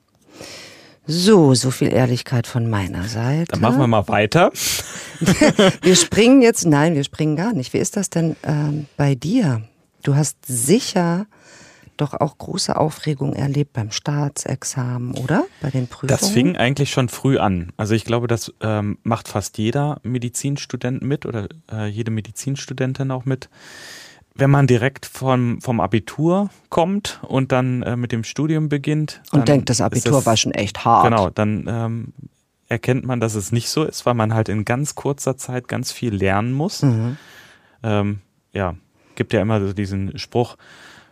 So, 1.07 1.55
so 1.55 1.71
viel 1.71 1.93
Ehrlichkeit 1.93 2.47
von 2.47 2.69
meiner 2.69 3.05
Seite. 3.05 3.53
Dann 3.53 3.61
machen 3.61 3.79
wir 3.79 3.87
mal 3.87 4.09
weiter. 4.09 4.51
wir 5.83 5.97
springen 5.97 6.43
jetzt, 6.43 6.67
nein, 6.67 6.95
wir 6.95 7.05
springen 7.05 7.37
gar 7.37 7.53
nicht. 7.53 7.73
Wie 7.73 7.79
ist 7.79 7.97
das 7.97 8.11
denn 8.11 8.37
ähm, 8.43 8.87
bei 8.97 9.15
dir? 9.15 9.63
Du 10.03 10.17
hast 10.17 10.37
sicher 10.47 11.27
doch 11.97 12.15
auch 12.15 12.37
große 12.39 12.77
Aufregung 12.77 13.33
erlebt 13.33 13.73
beim 13.73 13.91
Staatsexamen, 13.91 15.15
oder? 15.15 15.47
Bei 15.61 15.71
den 15.71 15.87
Prüfungen? 15.87 16.09
Das 16.09 16.29
fing 16.29 16.57
eigentlich 16.57 16.91
schon 16.91 17.09
früh 17.09 17.39
an. 17.39 17.73
Also 17.77 17.95
ich 17.95 18.05
glaube, 18.05 18.27
das 18.27 18.53
ähm, 18.61 18.99
macht 19.03 19.29
fast 19.29 19.59
jeder 19.59 20.01
Medizinstudent 20.03 21.03
mit 21.03 21.25
oder 21.25 21.49
äh, 21.71 21.87
jede 21.87 22.11
Medizinstudentin 22.11 23.11
auch 23.11 23.25
mit 23.25 23.49
wenn 24.39 24.51
man 24.51 24.67
direkt 24.67 25.07
vom, 25.07 25.61
vom 25.61 25.81
Abitur 25.81 26.51
kommt 26.69 27.21
und 27.23 27.53
dann 27.53 27.83
äh, 27.83 27.97
mit 27.97 28.13
dem 28.13 28.25
Studium 28.25 28.69
beginnt. 28.69 29.23
Und 29.33 29.49
denkt, 29.49 29.71
das 29.71 29.81
Abitur 29.81 30.13
das, 30.13 30.27
war 30.27 30.37
schon 30.37 30.53
echt 30.53 30.85
hart. 30.85 31.05
Genau, 31.05 31.31
dann 31.31 31.67
ähm, 31.69 32.13
erkennt 32.69 33.05
man, 33.05 33.21
dass 33.21 33.35
es 33.35 33.53
nicht 33.53 33.69
so 33.69 33.85
ist, 33.85 34.07
weil 34.07 34.15
man 34.15 34.35
halt 34.35 34.49
in 34.49 34.65
ganz 34.65 34.95
kurzer 34.95 35.37
Zeit 35.37 35.69
ganz 35.69 35.93
viel 35.93 36.15
lernen 36.15 36.53
muss. 36.53 36.83
Mhm. 36.83 37.17
Ähm, 37.83 38.19
ja, 38.53 38.75
gibt 39.15 39.33
ja 39.33 39.41
immer 39.41 39.61
so 39.61 39.73
diesen 39.73 40.19
Spruch 40.19 40.57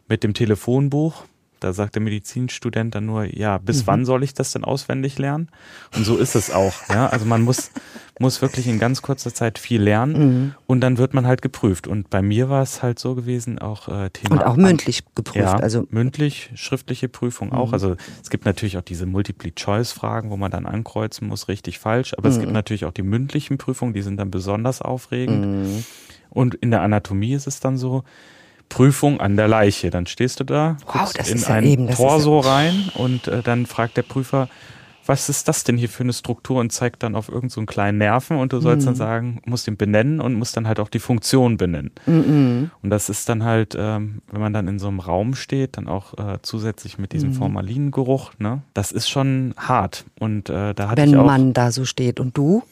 mit 0.08 0.22
dem 0.22 0.34
Telefonbuch. 0.34 1.24
Da 1.64 1.72
sagt 1.72 1.94
der 1.94 2.02
Medizinstudent 2.02 2.94
dann 2.94 3.06
nur, 3.06 3.24
ja, 3.24 3.56
bis 3.56 3.82
mhm. 3.82 3.86
wann 3.86 4.04
soll 4.04 4.22
ich 4.22 4.34
das 4.34 4.52
denn 4.52 4.64
auswendig 4.64 5.18
lernen? 5.18 5.48
Und 5.96 6.04
so 6.04 6.18
ist 6.18 6.34
es 6.34 6.50
auch. 6.50 6.74
Ja? 6.90 7.06
Also 7.06 7.24
man 7.24 7.40
muss, 7.40 7.70
muss 8.18 8.42
wirklich 8.42 8.66
in 8.66 8.78
ganz 8.78 9.00
kurzer 9.00 9.32
Zeit 9.32 9.58
viel 9.58 9.80
lernen 9.80 10.12
mhm. 10.12 10.54
und 10.66 10.82
dann 10.82 10.98
wird 10.98 11.14
man 11.14 11.26
halt 11.26 11.40
geprüft. 11.40 11.86
Und 11.86 12.10
bei 12.10 12.20
mir 12.20 12.50
war 12.50 12.62
es 12.62 12.82
halt 12.82 12.98
so 12.98 13.14
gewesen, 13.14 13.58
auch 13.58 13.88
äh, 13.88 14.10
Thema. 14.10 14.32
Und 14.32 14.42
auch 14.44 14.56
mündlich 14.56 15.04
geprüft. 15.14 15.38
Ja, 15.38 15.54
also 15.54 15.86
mündlich, 15.88 16.50
schriftliche 16.54 17.08
Prüfung 17.08 17.52
auch. 17.52 17.68
Mhm. 17.68 17.72
Also 17.74 17.96
es 18.22 18.28
gibt 18.28 18.44
natürlich 18.44 18.76
auch 18.76 18.82
diese 18.82 19.06
Multiple-Choice-Fragen, 19.06 20.28
wo 20.28 20.36
man 20.36 20.50
dann 20.50 20.66
ankreuzen 20.66 21.28
muss, 21.28 21.48
richtig, 21.48 21.78
falsch. 21.78 22.12
Aber 22.18 22.28
es 22.28 22.34
gibt 22.34 22.48
mhm. 22.48 22.52
natürlich 22.52 22.84
auch 22.84 22.92
die 22.92 23.02
mündlichen 23.02 23.56
Prüfungen, 23.56 23.94
die 23.94 24.02
sind 24.02 24.18
dann 24.18 24.30
besonders 24.30 24.82
aufregend. 24.82 25.46
Mhm. 25.46 25.84
Und 26.28 26.56
in 26.56 26.70
der 26.70 26.82
Anatomie 26.82 27.32
ist 27.32 27.46
es 27.46 27.60
dann 27.60 27.78
so, 27.78 28.04
Prüfung 28.68 29.20
an 29.20 29.36
der 29.36 29.48
Leiche. 29.48 29.90
Dann 29.90 30.06
stehst 30.06 30.40
du 30.40 30.44
da, 30.44 30.76
guckst 30.86 31.18
wow, 31.18 31.30
in 31.30 31.38
ja 31.38 31.48
ein 31.48 31.64
eben, 31.64 31.90
Torso 31.90 32.40
ja 32.42 32.48
rein 32.50 32.90
und 32.94 33.28
äh, 33.28 33.42
dann 33.42 33.66
fragt 33.66 33.96
der 33.96 34.02
Prüfer, 34.02 34.48
was 35.06 35.28
ist 35.28 35.48
das 35.48 35.64
denn 35.64 35.76
hier 35.76 35.88
für 35.88 36.02
eine 36.02 36.12
Struktur 36.12 36.60
und 36.60 36.72
zeigt 36.72 37.02
dann 37.02 37.14
auf 37.14 37.28
irgendeinen 37.28 37.50
so 37.50 37.66
kleinen 37.66 37.98
Nerven 37.98 38.38
und 38.38 38.52
du 38.52 38.60
sollst 38.60 38.82
mhm. 38.82 38.90
dann 38.90 38.94
sagen, 38.94 39.42
musst 39.44 39.68
ihn 39.68 39.76
benennen 39.76 40.20
und 40.20 40.34
musst 40.34 40.56
dann 40.56 40.66
halt 40.66 40.80
auch 40.80 40.88
die 40.88 40.98
Funktion 40.98 41.56
benennen. 41.56 41.90
Mhm. 42.06 42.70
Und 42.82 42.90
das 42.90 43.08
ist 43.08 43.28
dann 43.28 43.44
halt, 43.44 43.76
ähm, 43.78 44.22
wenn 44.30 44.40
man 44.40 44.52
dann 44.52 44.68
in 44.68 44.78
so 44.78 44.88
einem 44.88 45.00
Raum 45.00 45.34
steht, 45.34 45.76
dann 45.76 45.88
auch 45.88 46.14
äh, 46.14 46.38
zusätzlich 46.42 46.98
mit 46.98 47.12
diesem 47.12 47.30
mhm. 47.30 47.34
Formalingeruch, 47.34 48.32
ne? 48.38 48.62
Das 48.72 48.92
ist 48.92 49.08
schon 49.08 49.54
hart. 49.58 50.04
Und 50.18 50.48
äh, 50.48 50.74
da 50.74 50.88
hatte 50.88 51.02
wenn 51.02 51.10
ich 51.10 51.16
auch, 51.16 51.26
man 51.26 51.52
da 51.52 51.70
so 51.70 51.84
steht 51.84 52.20
und 52.20 52.36
du? 52.36 52.62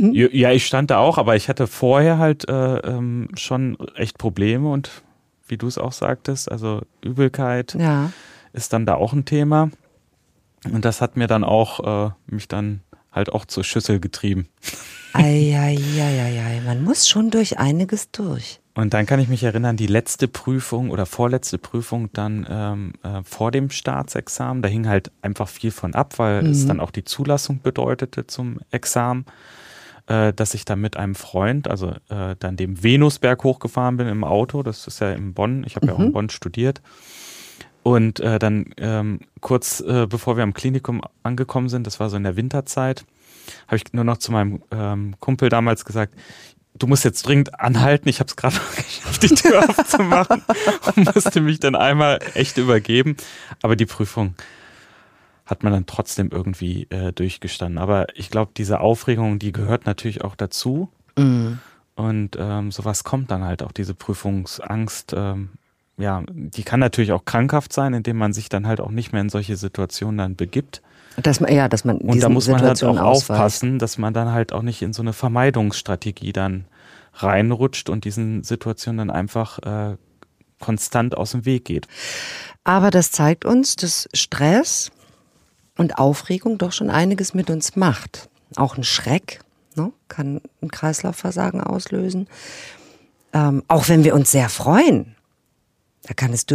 ja, 0.00 0.52
ich 0.52 0.66
stand 0.66 0.90
da 0.90 0.98
auch, 0.98 1.18
aber 1.18 1.36
ich 1.36 1.48
hatte 1.48 1.66
vorher 1.66 2.18
halt 2.18 2.48
äh, 2.48 2.76
ähm, 2.78 3.28
schon 3.34 3.76
echt 3.96 4.18
Probleme 4.18 4.70
und 4.70 5.02
wie 5.52 5.58
du 5.58 5.66
es 5.68 5.76
auch 5.76 5.92
sagtest, 5.92 6.50
also 6.50 6.80
Übelkeit 7.04 7.76
ja. 7.78 8.10
ist 8.54 8.72
dann 8.72 8.86
da 8.86 8.94
auch 8.94 9.12
ein 9.12 9.26
Thema. 9.26 9.70
Und 10.64 10.86
das 10.86 11.02
hat 11.02 11.18
mir 11.18 11.26
dann 11.26 11.44
auch, 11.44 12.06
äh, 12.06 12.10
mich 12.26 12.48
dann 12.48 12.80
halt 13.12 13.30
auch 13.30 13.44
zur 13.44 13.62
Schüssel 13.62 14.00
getrieben. 14.00 14.48
Eieieiei, 15.12 16.62
man 16.64 16.82
muss 16.82 17.06
schon 17.06 17.30
durch 17.30 17.58
einiges 17.58 18.10
durch. 18.12 18.60
Und 18.74 18.94
dann 18.94 19.04
kann 19.04 19.20
ich 19.20 19.28
mich 19.28 19.44
erinnern, 19.44 19.76
die 19.76 19.86
letzte 19.86 20.26
Prüfung 20.26 20.88
oder 20.88 21.04
vorletzte 21.04 21.58
Prüfung 21.58 22.08
dann 22.14 22.46
ähm, 22.48 22.92
äh, 23.02 23.22
vor 23.22 23.50
dem 23.50 23.68
Staatsexamen, 23.68 24.62
da 24.62 24.70
hing 24.70 24.88
halt 24.88 25.12
einfach 25.20 25.48
viel 25.48 25.70
von 25.70 25.94
ab, 25.94 26.18
weil 26.18 26.44
mhm. 26.44 26.50
es 26.52 26.66
dann 26.66 26.80
auch 26.80 26.90
die 26.90 27.04
Zulassung 27.04 27.60
bedeutete 27.60 28.26
zum 28.26 28.58
Examen 28.70 29.26
äh, 30.06 30.32
dass 30.32 30.54
ich 30.54 30.64
dann 30.64 30.80
mit 30.80 30.96
einem 30.96 31.14
Freund, 31.14 31.68
also 31.68 31.90
äh, 32.08 32.36
dann 32.38 32.56
dem 32.56 32.82
Venusberg 32.82 33.42
hochgefahren 33.44 33.96
bin 33.96 34.08
im 34.08 34.24
Auto. 34.24 34.62
Das 34.62 34.86
ist 34.86 35.00
ja 35.00 35.12
in 35.12 35.34
Bonn. 35.34 35.64
Ich 35.66 35.76
habe 35.76 35.86
mhm. 35.86 35.90
ja 35.90 35.94
auch 35.96 36.00
in 36.00 36.06
mhm. 36.06 36.12
Bonn 36.12 36.30
studiert. 36.30 36.82
Und 37.82 38.20
äh, 38.20 38.38
dann 38.38 38.66
ähm, 38.76 39.20
kurz 39.40 39.80
äh, 39.80 40.06
bevor 40.06 40.36
wir 40.36 40.44
am 40.44 40.54
Klinikum 40.54 41.02
angekommen 41.22 41.68
sind, 41.68 41.86
das 41.86 41.98
war 41.98 42.10
so 42.10 42.16
in 42.16 42.22
der 42.22 42.36
Winterzeit, 42.36 43.04
habe 43.66 43.76
ich 43.76 43.92
nur 43.92 44.04
noch 44.04 44.18
zu 44.18 44.30
meinem 44.30 44.62
ähm, 44.70 45.14
Kumpel 45.18 45.48
damals 45.48 45.84
gesagt, 45.84 46.14
du 46.74 46.86
musst 46.86 47.04
jetzt 47.04 47.22
dringend 47.26 47.58
anhalten. 47.58 48.08
Ich 48.08 48.20
habe 48.20 48.28
es 48.28 48.36
gerade 48.36 48.54
geschafft, 48.76 49.22
die 49.22 49.34
Tür 49.34 49.68
aufzumachen 49.68 50.42
und 50.94 51.14
musste 51.14 51.40
mich 51.40 51.60
dann 51.60 51.74
einmal 51.74 52.20
echt 52.34 52.56
übergeben. 52.56 53.16
Aber 53.62 53.76
die 53.76 53.86
Prüfung 53.86 54.34
hat 55.44 55.62
man 55.62 55.72
dann 55.72 55.86
trotzdem 55.86 56.30
irgendwie 56.30 56.86
äh, 56.90 57.12
durchgestanden. 57.12 57.78
Aber 57.78 58.06
ich 58.16 58.30
glaube, 58.30 58.52
diese 58.56 58.80
Aufregung, 58.80 59.38
die 59.38 59.52
gehört 59.52 59.86
natürlich 59.86 60.22
auch 60.22 60.36
dazu. 60.36 60.88
Mhm. 61.16 61.58
Und 61.94 62.36
ähm, 62.38 62.70
sowas 62.70 63.04
kommt 63.04 63.30
dann 63.30 63.44
halt 63.44 63.62
auch, 63.62 63.72
diese 63.72 63.94
Prüfungsangst. 63.94 65.14
Ähm, 65.16 65.50
ja, 65.98 66.22
die 66.30 66.62
kann 66.62 66.80
natürlich 66.80 67.12
auch 67.12 67.24
krankhaft 67.24 67.72
sein, 67.72 67.92
indem 67.92 68.16
man 68.16 68.32
sich 68.32 68.48
dann 68.48 68.66
halt 68.66 68.80
auch 68.80 68.90
nicht 68.90 69.12
mehr 69.12 69.20
in 69.20 69.28
solche 69.28 69.56
Situationen 69.56 70.18
dann 70.18 70.36
begibt. 70.36 70.80
Dass 71.16 71.40
man, 71.40 71.52
ja, 71.52 71.68
dass 71.68 71.84
man 71.84 71.98
Und 71.98 72.22
da 72.22 72.28
muss 72.30 72.48
man 72.48 72.62
halt 72.62 72.82
auch 72.82 72.96
ausweicht. 72.96 73.30
aufpassen, 73.30 73.78
dass 73.78 73.98
man 73.98 74.14
dann 74.14 74.32
halt 74.32 74.52
auch 74.52 74.62
nicht 74.62 74.80
in 74.80 74.94
so 74.94 75.02
eine 75.02 75.12
Vermeidungsstrategie 75.12 76.32
dann 76.32 76.64
reinrutscht 77.14 77.90
und 77.90 78.06
diesen 78.06 78.42
Situationen 78.42 78.98
dann 78.98 79.10
einfach 79.10 79.58
äh, 79.58 79.96
konstant 80.60 81.14
aus 81.14 81.32
dem 81.32 81.44
Weg 81.44 81.66
geht. 81.66 81.86
Aber 82.64 82.90
das 82.90 83.10
zeigt 83.10 83.44
uns, 83.44 83.76
dass 83.76 84.08
Stress 84.14 84.90
und 85.76 85.98
Aufregung 85.98 86.58
doch 86.58 86.72
schon 86.72 86.90
einiges 86.90 87.34
mit 87.34 87.50
uns 87.50 87.76
macht. 87.76 88.28
Auch 88.56 88.76
ein 88.76 88.84
Schreck 88.84 89.40
ne, 89.76 89.92
kann 90.08 90.40
ein 90.60 90.70
Kreislaufversagen 90.70 91.60
auslösen. 91.60 92.28
Ähm, 93.32 93.62
auch 93.68 93.88
wenn 93.88 94.04
wir 94.04 94.14
uns 94.14 94.30
sehr 94.30 94.48
freuen, 94.48 95.16
da 96.06 96.14
kann 96.14 96.32
es 96.32 96.46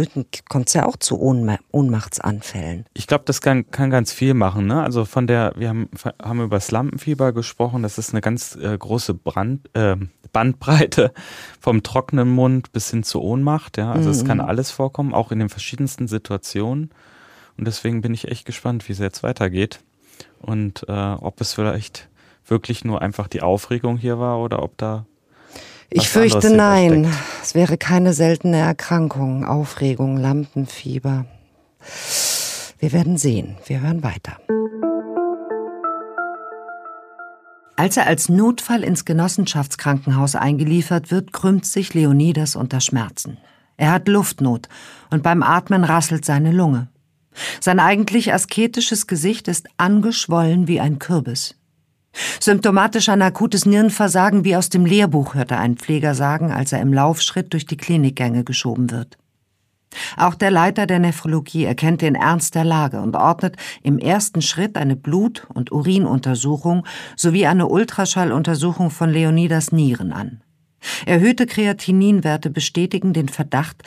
kommt 0.48 0.68
es 0.68 0.74
ja 0.74 0.84
auch 0.84 0.96
zu 0.96 1.18
Ohnmachtsanfällen. 1.20 2.84
Ich 2.92 3.06
glaube, 3.06 3.24
das 3.24 3.40
kann, 3.40 3.70
kann 3.70 3.88
ganz 3.88 4.12
viel 4.12 4.34
machen. 4.34 4.66
Ne? 4.66 4.82
Also 4.82 5.06
von 5.06 5.26
der, 5.26 5.54
wir 5.56 5.70
haben, 5.70 5.88
haben 6.22 6.42
über 6.42 6.56
das 6.56 6.70
Lampenfieber 6.70 7.32
gesprochen, 7.32 7.82
das 7.82 7.96
ist 7.96 8.12
eine 8.12 8.20
ganz 8.20 8.56
äh, 8.56 8.76
große 8.76 9.14
Brand, 9.14 9.74
äh, 9.74 9.96
Bandbreite 10.32 11.12
vom 11.60 11.82
trockenen 11.82 12.28
Mund 12.28 12.72
bis 12.72 12.90
hin 12.90 13.02
zur 13.02 13.22
Ohnmacht. 13.22 13.78
Ja? 13.78 13.90
Also 13.92 14.10
mhm. 14.10 14.14
es 14.14 14.24
kann 14.24 14.40
alles 14.40 14.70
vorkommen, 14.70 15.14
auch 15.14 15.32
in 15.32 15.38
den 15.38 15.48
verschiedensten 15.48 16.08
Situationen. 16.08 16.90
Und 17.58 17.66
deswegen 17.66 18.00
bin 18.00 18.14
ich 18.14 18.28
echt 18.28 18.46
gespannt, 18.46 18.88
wie 18.88 18.92
es 18.92 19.00
jetzt 19.00 19.22
weitergeht. 19.22 19.80
Und 20.40 20.84
äh, 20.88 20.92
ob 20.92 21.40
es 21.40 21.52
vielleicht 21.52 22.08
wirklich 22.46 22.84
nur 22.84 23.02
einfach 23.02 23.26
die 23.26 23.42
Aufregung 23.42 23.98
hier 23.98 24.18
war 24.18 24.38
oder 24.38 24.62
ob 24.62 24.78
da 24.78 25.04
Ich 25.90 26.08
fürchte 26.08 26.50
nein. 26.50 27.12
Es 27.42 27.54
wäre 27.54 27.76
keine 27.76 28.14
seltene 28.14 28.58
Erkrankung. 28.58 29.44
Aufregung, 29.44 30.16
Lampenfieber. 30.16 31.26
Wir 32.78 32.92
werden 32.92 33.18
sehen. 33.18 33.56
Wir 33.66 33.80
hören 33.80 34.04
weiter. 34.04 34.38
Als 37.76 37.96
er 37.96 38.06
als 38.06 38.28
Notfall 38.28 38.82
ins 38.82 39.04
Genossenschaftskrankenhaus 39.04 40.36
eingeliefert 40.36 41.10
wird, 41.10 41.32
krümmt 41.32 41.64
sich 41.64 41.94
Leonidas 41.94 42.56
unter 42.56 42.80
Schmerzen. 42.80 43.38
Er 43.76 43.92
hat 43.92 44.08
Luftnot 44.08 44.68
und 45.10 45.22
beim 45.22 45.42
Atmen 45.44 45.84
rasselt 45.84 46.24
seine 46.24 46.50
Lunge. 46.50 46.88
Sein 47.60 47.80
eigentlich 47.80 48.32
asketisches 48.32 49.06
Gesicht 49.06 49.48
ist 49.48 49.68
angeschwollen 49.76 50.68
wie 50.68 50.80
ein 50.80 50.98
Kürbis. 50.98 51.54
Symptomatisch 52.40 53.08
ein 53.08 53.22
akutes 53.22 53.66
Nierenversagen 53.66 54.44
wie 54.44 54.56
aus 54.56 54.70
dem 54.70 54.86
Lehrbuch, 54.86 55.34
hörte 55.34 55.56
ein 55.58 55.76
Pfleger 55.76 56.14
sagen, 56.14 56.50
als 56.50 56.72
er 56.72 56.80
im 56.80 56.92
Laufschritt 56.92 57.52
durch 57.52 57.66
die 57.66 57.76
Klinikgänge 57.76 58.44
geschoben 58.44 58.90
wird. 58.90 59.18
Auch 60.16 60.34
der 60.34 60.50
Leiter 60.50 60.86
der 60.86 60.98
Nephrologie 60.98 61.64
erkennt 61.64 62.02
den 62.02 62.14
Ernst 62.14 62.54
der 62.54 62.64
Lage 62.64 63.00
und 63.00 63.16
ordnet 63.16 63.56
im 63.82 63.98
ersten 63.98 64.42
Schritt 64.42 64.76
eine 64.76 64.96
Blut- 64.96 65.46
und 65.54 65.72
Urinuntersuchung 65.72 66.86
sowie 67.16 67.46
eine 67.46 67.68
Ultraschalluntersuchung 67.68 68.90
von 68.90 69.10
Leonidas 69.10 69.72
Nieren 69.72 70.12
an. 70.12 70.42
Erhöhte 71.06 71.46
Kreatininwerte 71.46 72.50
bestätigen 72.50 73.12
den 73.12 73.28
Verdacht, 73.28 73.82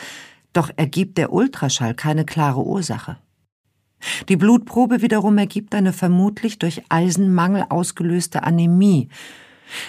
doch 0.53 0.69
ergibt 0.75 1.17
der 1.17 1.31
Ultraschall 1.31 1.93
keine 1.93 2.25
klare 2.25 2.65
Ursache. 2.65 3.17
Die 4.29 4.37
Blutprobe 4.37 5.01
wiederum 5.01 5.37
ergibt 5.37 5.75
eine 5.75 5.93
vermutlich 5.93 6.59
durch 6.59 6.83
Eisenmangel 6.89 7.65
ausgelöste 7.69 8.43
Anämie. 8.43 9.09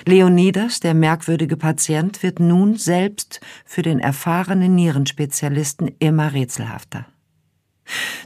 Leonidas, 0.07 0.81
der 0.81 0.95
merkwürdige 0.95 1.57
Patient, 1.57 2.23
wird 2.23 2.41
nun 2.41 2.77
selbst 2.77 3.41
für 3.65 3.83
den 3.83 3.99
erfahrenen 3.99 4.75
Nierenspezialisten 4.75 5.91
immer 5.99 6.33
rätselhafter. 6.33 7.07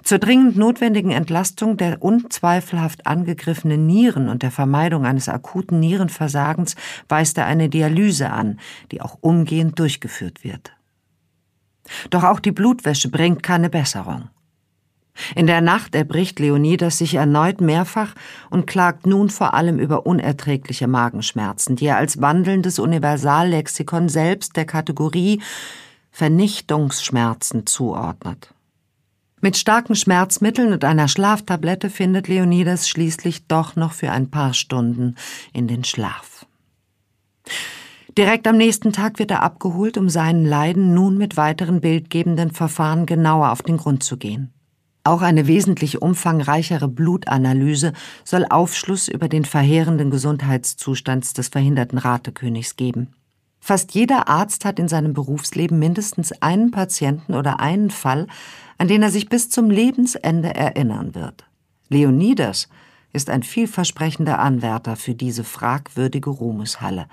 Zur 0.03 0.19
dringend 0.19 0.57
notwendigen 0.57 1.11
Entlastung 1.11 1.77
der 1.77 2.03
unzweifelhaft 2.03 3.07
angegriffenen 3.07 3.87
Nieren 3.87 4.29
und 4.29 4.43
der 4.43 4.51
Vermeidung 4.51 5.07
eines 5.07 5.29
akuten 5.29 5.81
Nierenversagens 5.81 6.77
weist 7.09 7.39
er 7.39 7.47
eine 7.47 7.69
Dialyse 7.69 8.31
an, 8.31 8.61
die 8.93 9.01
auch 9.01 9.19
umgehend 9.21 9.79
durchgeführt 9.79 10.45
wird. 10.45 10.73
Doch 12.11 12.25
auch 12.25 12.41
die 12.41 12.53
Blutwäsche 12.53 13.09
bringt 13.09 13.43
keine 13.43 13.71
Besserung. 13.71 14.29
In 15.35 15.47
der 15.47 15.61
Nacht 15.61 15.95
erbricht 15.95 16.39
Leonidas 16.39 16.99
sich 16.99 17.15
erneut 17.15 17.61
mehrfach 17.61 18.15
und 18.51 18.67
klagt 18.67 19.07
nun 19.07 19.31
vor 19.31 19.55
allem 19.55 19.79
über 19.79 20.07
unerträgliche 20.07 20.87
Magenschmerzen, 20.87 21.77
die 21.77 21.87
er 21.87 21.97
als 21.97 22.21
wandelndes 22.21 22.79
Universallexikon 22.79 24.09
selbst 24.09 24.57
der 24.57 24.65
Kategorie 24.65 25.41
Vernichtungsschmerzen 26.11 27.67
zuordnet. 27.67 28.55
Mit 29.43 29.59
starken 29.59 29.95
Schmerzmitteln 29.95 30.73
und 30.73 30.83
einer 30.83 31.09
Schlaftablette 31.09 31.91
findet 31.91 32.27
Leonidas 32.27 32.89
schließlich 32.89 33.47
doch 33.47 33.77
noch 33.77 33.93
für 33.93 34.11
ein 34.11 34.31
paar 34.31 34.55
Stunden 34.55 35.15
in 35.53 35.69
den 35.69 35.85
Schlaf. 35.85 36.47
Direkt 38.17 38.47
am 38.49 38.57
nächsten 38.57 38.95
Tag 38.95 39.19
wird 39.19 39.31
er 39.31 39.43
abgeholt, 39.43 39.99
um 39.99 40.09
seinen 40.09 40.47
Leiden 40.47 40.95
nun 40.95 41.19
mit 41.19 41.37
weiteren 41.37 41.83
bildgebenden 41.83 42.51
Verfahren 42.51 43.05
genauer 43.05 43.53
auf 43.53 43.61
den 43.61 43.77
Grund 43.77 44.03
zu 44.03 44.17
gehen. 44.17 44.55
Auch 45.07 45.23
eine 45.23 45.47
wesentlich 45.47 46.03
umfangreichere 46.03 46.89
Blutanalyse 46.89 47.93
soll 48.25 48.45
Aufschluss 48.45 49.07
über 49.07 49.29
den 49.29 49.45
verheerenden 49.45 50.11
Gesundheitszustand 50.11 51.39
des 51.39 51.47
verhinderten 51.47 51.99
Ratekönigs 51.99 52.75
geben. 52.75 53.15
Fast 53.61 53.95
jeder 53.95 54.27
Arzt 54.27 54.65
hat 54.65 54.81
in 54.81 54.89
seinem 54.89 55.13
Berufsleben 55.13 55.79
mindestens 55.79 56.33
einen 56.43 56.73
Patienten 56.73 57.35
oder 57.35 57.61
einen 57.61 57.91
Fall, 57.91 58.27
an 58.79 58.89
den 58.89 59.01
er 59.01 59.13
sich 59.13 59.29
bis 59.29 59.49
zum 59.49 59.71
Lebensende 59.71 60.53
erinnern 60.53 61.15
wird. 61.15 61.45
Leonidas 61.89 62.69
ist 63.13 63.31
ein 63.31 63.45
vielversprechender 63.45 64.41
Anwärter 64.41 64.97
für 64.97 65.15
diese 65.15 65.45
fragwürdige 65.45 66.31
Ruhmeshalle. 66.31 67.07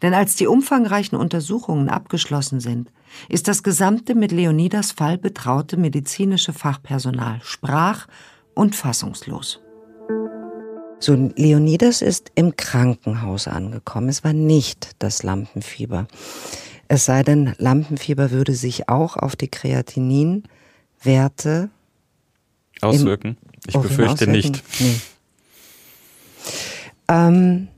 Denn 0.00 0.14
als 0.14 0.36
die 0.36 0.46
umfangreichen 0.46 1.18
Untersuchungen 1.18 1.88
abgeschlossen 1.88 2.60
sind, 2.60 2.88
ist 3.28 3.48
das 3.48 3.62
gesamte 3.62 4.14
mit 4.14 4.32
Leonidas 4.32 4.92
Fall 4.92 5.18
betraute 5.18 5.76
medizinische 5.76 6.52
Fachpersonal 6.52 7.40
sprach 7.42 8.06
und 8.54 8.74
fassungslos. 8.74 9.60
So, 10.98 11.14
Leonidas 11.36 12.00
ist 12.00 12.32
im 12.34 12.56
Krankenhaus 12.56 13.48
angekommen. 13.48 14.08
Es 14.08 14.24
war 14.24 14.32
nicht 14.32 14.92
das 14.98 15.22
Lampenfieber. 15.22 16.06
Es 16.88 17.04
sei 17.04 17.22
denn, 17.22 17.54
Lampenfieber 17.58 18.30
würde 18.30 18.54
sich 18.54 18.88
auch 18.88 19.16
auf 19.16 19.36
die 19.36 19.48
Kreatininwerte 19.48 21.68
auswirken. 22.80 23.36
Ich 23.66 23.74
befürchte 23.74 24.12
auswirken? 24.12 24.32
nicht. 24.32 24.62
Nee. 24.80 25.00
Ähm, 27.08 27.68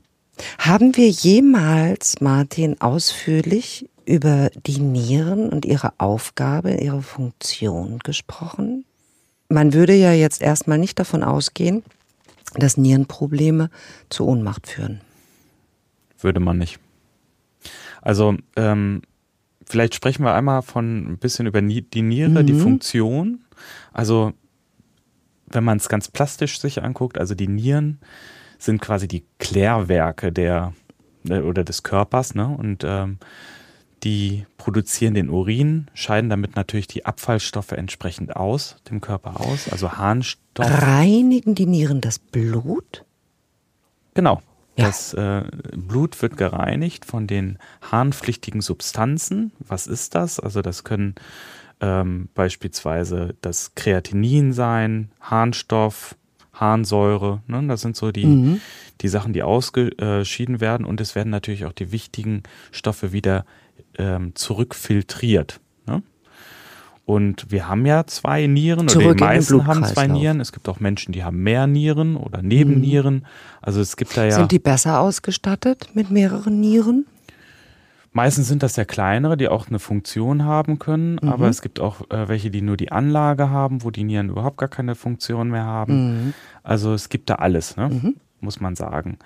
haben 0.57 0.95
wir 0.95 1.09
jemals, 1.09 2.21
Martin, 2.21 2.79
ausführlich 2.79 3.88
über 4.09 4.49
die 4.65 4.79
Nieren 4.79 5.49
und 5.49 5.65
ihre 5.65 5.93
Aufgabe, 5.99 6.73
ihre 6.73 7.03
Funktion 7.03 7.99
gesprochen? 7.99 8.83
Man 9.49 9.73
würde 9.73 9.93
ja 9.93 10.13
jetzt 10.13 10.41
erstmal 10.41 10.79
nicht 10.79 10.97
davon 10.97 11.23
ausgehen, 11.23 11.83
dass 12.55 12.75
Nierenprobleme 12.75 13.69
zu 14.09 14.25
Ohnmacht 14.27 14.67
führen. 14.67 15.01
Würde 16.19 16.39
man 16.39 16.57
nicht. 16.57 16.79
Also 18.01 18.35
ähm, 18.55 19.03
vielleicht 19.67 19.93
sprechen 19.93 20.23
wir 20.23 20.33
einmal 20.33 20.63
von 20.63 21.11
ein 21.11 21.17
bisschen 21.19 21.45
über 21.45 21.61
die 21.61 22.01
Niere, 22.01 22.41
mhm. 22.41 22.47
die 22.47 22.53
Funktion. 22.53 23.41
Also 23.93 24.33
wenn 25.45 25.63
man 25.63 25.77
es 25.77 25.87
ganz 25.87 26.07
plastisch 26.07 26.59
sich 26.59 26.81
anguckt, 26.81 27.19
also 27.19 27.35
die 27.35 27.47
Nieren 27.47 27.99
sind 28.57 28.81
quasi 28.81 29.07
die 29.07 29.23
Klärwerke 29.37 30.31
der 30.31 30.73
äh, 31.27 31.41
oder 31.41 31.63
des 31.63 31.83
Körpers, 31.83 32.33
ne? 32.33 32.47
Und 32.47 32.83
ähm, 32.83 33.19
die 34.03 34.45
produzieren 34.57 35.13
den 35.13 35.29
Urin, 35.29 35.87
scheiden 35.93 36.29
damit 36.29 36.55
natürlich 36.55 36.87
die 36.87 37.05
Abfallstoffe 37.05 37.71
entsprechend 37.71 38.35
aus, 38.35 38.77
dem 38.89 39.01
Körper 39.01 39.41
aus, 39.41 39.69
also 39.69 39.93
Harnstoff. 39.93 40.65
Reinigen 40.65 41.55
die 41.55 41.65
Nieren 41.65 42.01
das 42.01 42.19
Blut? 42.19 43.05
Genau. 44.13 44.41
Ja. 44.77 44.85
Das 44.85 45.13
äh, 45.13 45.43
Blut 45.75 46.21
wird 46.21 46.37
gereinigt 46.37 47.03
von 47.03 47.27
den 47.27 47.57
harnpflichtigen 47.81 48.61
Substanzen. 48.61 49.51
Was 49.59 49.87
ist 49.87 50.15
das? 50.15 50.39
Also 50.39 50.61
das 50.61 50.85
können 50.85 51.15
ähm, 51.81 52.29
beispielsweise 52.33 53.35
das 53.41 53.75
Kreatinin 53.75 54.53
sein, 54.53 55.11
Harnstoff, 55.19 56.15
Harnsäure. 56.53 57.41
Ne? 57.47 57.65
Das 57.67 57.81
sind 57.81 57.95
so 57.95 58.11
die, 58.11 58.25
mhm. 58.25 58.61
die 59.01 59.07
Sachen, 59.07 59.33
die 59.33 59.43
ausgeschieden 59.43 60.61
werden. 60.61 60.85
Und 60.85 61.01
es 61.01 61.15
werden 61.15 61.29
natürlich 61.29 61.65
auch 61.65 61.73
die 61.73 61.91
wichtigen 61.91 62.43
Stoffe 62.71 63.11
wieder 63.11 63.45
ähm, 63.99 64.33
zurückfiltriert. 64.33 65.59
Ne? 65.85 66.01
Und 67.05 67.51
wir 67.51 67.67
haben 67.67 67.85
ja 67.85 68.05
zwei 68.07 68.47
Nieren, 68.47 68.87
Zurück 68.87 69.05
oder 69.05 69.15
die 69.15 69.23
meisten 69.23 69.67
haben 69.67 69.83
zwei 69.83 70.07
Nieren. 70.07 70.39
Es 70.39 70.51
gibt 70.51 70.69
auch 70.69 70.79
Menschen, 70.79 71.11
die 71.11 71.23
haben 71.23 71.43
mehr 71.43 71.67
Nieren 71.67 72.15
oder 72.15 72.41
Nebennieren. 72.41 73.15
Mhm. 73.15 73.25
Also 73.61 73.81
es 73.81 73.97
gibt 73.97 74.15
da 74.15 74.25
ja. 74.25 74.31
Sind 74.31 74.51
die 74.51 74.59
besser 74.59 74.99
ausgestattet 74.99 75.89
mit 75.93 76.09
mehreren 76.09 76.59
Nieren? 76.59 77.05
Meistens 78.11 78.47
sind 78.47 78.63
das 78.63 78.75
ja 78.75 78.85
kleinere, 78.85 79.37
die 79.37 79.47
auch 79.47 79.67
eine 79.67 79.77
Funktion 79.77 80.43
haben 80.43 80.79
können, 80.79 81.19
mhm. 81.21 81.29
aber 81.29 81.47
es 81.47 81.61
gibt 81.61 81.79
auch 81.79 82.09
äh, 82.09 82.27
welche, 82.27 82.49
die 82.49 82.61
nur 82.61 82.75
die 82.75 82.91
Anlage 82.91 83.49
haben, 83.51 83.83
wo 83.83 83.91
die 83.91 84.03
Nieren 84.03 84.29
überhaupt 84.29 84.57
gar 84.57 84.69
keine 84.69 84.95
Funktion 84.95 85.49
mehr 85.49 85.65
haben. 85.65 86.25
Mhm. 86.25 86.33
Also 86.63 86.93
es 86.93 87.09
gibt 87.09 87.29
da 87.29 87.35
alles, 87.35 87.77
ne? 87.77 87.89
Mhm. 87.89 88.15
muss 88.39 88.59
man 88.59 88.75
sagen. 88.75 89.19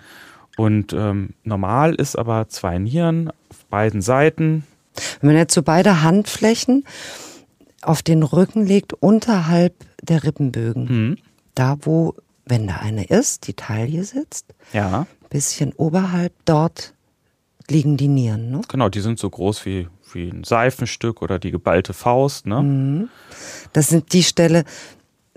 Und 0.58 0.94
ähm, 0.94 1.32
normal 1.44 1.96
ist 1.96 2.16
aber 2.18 2.48
zwei 2.48 2.78
Nieren 2.78 3.30
auf 3.50 3.66
beiden 3.70 4.02
Seiten. 4.02 4.66
Wenn 5.20 5.32
man 5.32 5.38
jetzt 5.38 5.54
so 5.54 5.64
beide 5.64 6.04
Handflächen 6.04 6.86
auf 7.82 8.02
den 8.02 8.24
Rücken 8.24 8.66
legt, 8.66 8.94
unterhalb 8.94 9.74
der 10.02 10.24
Rippenbögen, 10.24 10.86
mhm. 10.86 11.18
da 11.56 11.78
wo, 11.82 12.16
wenn 12.46 12.68
da 12.68 12.78
eine 12.78 13.06
ist, 13.06 13.48
die 13.48 13.54
Taille 13.54 14.04
sitzt, 14.04 14.54
ja. 14.72 15.08
bisschen 15.30 15.74
oberhalb 15.74 16.34
dort 16.46 16.94
liegen 17.70 17.98
die 17.98 18.08
Nieren, 18.08 18.52
ne? 18.52 18.62
Genau, 18.68 18.90
die 18.90 19.00
sind 19.00 19.20
so 19.20 19.30
groß 19.30 19.66
wie, 19.66 19.88
wie 20.12 20.30
ein 20.30 20.44
Seifenstück 20.44 21.22
oder 21.22 21.40
die 21.40 21.52
geballte 21.52 21.94
Faust, 21.94 22.46
ne? 22.46 22.62
Mhm. 22.62 23.10
Das 23.72 23.88
sind 23.88 24.14
die 24.14 24.24
Stelle, 24.24 24.66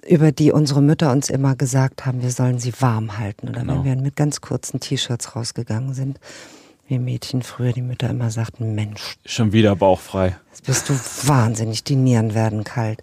über 0.09 0.33
die 0.33 0.53
unsere 0.53 0.83
Mütter 0.83 1.13
uns 1.13 1.31
immer 1.31 1.57
gesagt 1.57 2.07
haben, 2.07 2.23
wir 2.23 2.31
sollen 2.31 2.59
sie 2.59 2.73
warm 2.81 3.19
halten. 3.19 3.49
Oder 3.49 3.61
genau. 3.61 3.75
wenn 3.79 3.85
wir 3.85 3.97
mit 3.97 4.17
ganz 4.17 4.41
kurzen 4.41 4.81
T-Shirts 4.81 5.37
rausgegangen 5.37 5.95
sind, 5.95 6.19
wie 6.89 6.99
Mädchen 6.99 7.43
früher 7.43 7.73
die 7.73 7.83
Mütter 7.83 8.09
immer 8.11 8.31
sagten, 8.31 8.75
Mensch. 8.75 9.17
Schon 9.25 9.53
wieder 9.53 9.75
bauchfrei. 9.75 10.37
Jetzt 10.51 10.67
bist 10.67 10.89
du 10.89 10.95
wahnsinnig, 11.29 11.83
die 11.85 11.97
Nieren 11.97 12.35
werden 12.35 12.65
kalt. 12.65 13.03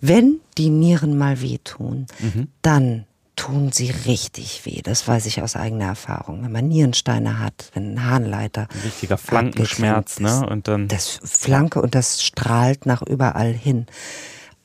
Wenn 0.00 0.40
die 0.56 0.70
Nieren 0.70 1.18
mal 1.18 1.40
wehtun, 1.40 2.06
mhm. 2.20 2.48
dann 2.62 3.06
tun 3.34 3.72
sie 3.72 3.90
richtig 4.06 4.64
weh. 4.64 4.80
Das 4.82 5.08
weiß 5.08 5.26
ich 5.26 5.42
aus 5.42 5.56
eigener 5.56 5.86
Erfahrung. 5.86 6.44
Wenn 6.44 6.52
man 6.52 6.68
Nierensteine 6.68 7.40
hat, 7.40 7.70
wenn 7.74 7.94
ein 7.94 8.04
Harnleiter. 8.08 8.68
Ein 8.72 8.80
richtiger 8.84 9.18
Flankenschmerz, 9.18 10.20
ne? 10.20 10.46
Und 10.48 10.68
dann. 10.68 10.86
Das 10.86 11.18
Flanke 11.24 11.82
und 11.82 11.96
das 11.96 12.22
strahlt 12.22 12.86
nach 12.86 13.02
überall 13.02 13.52
hin 13.52 13.86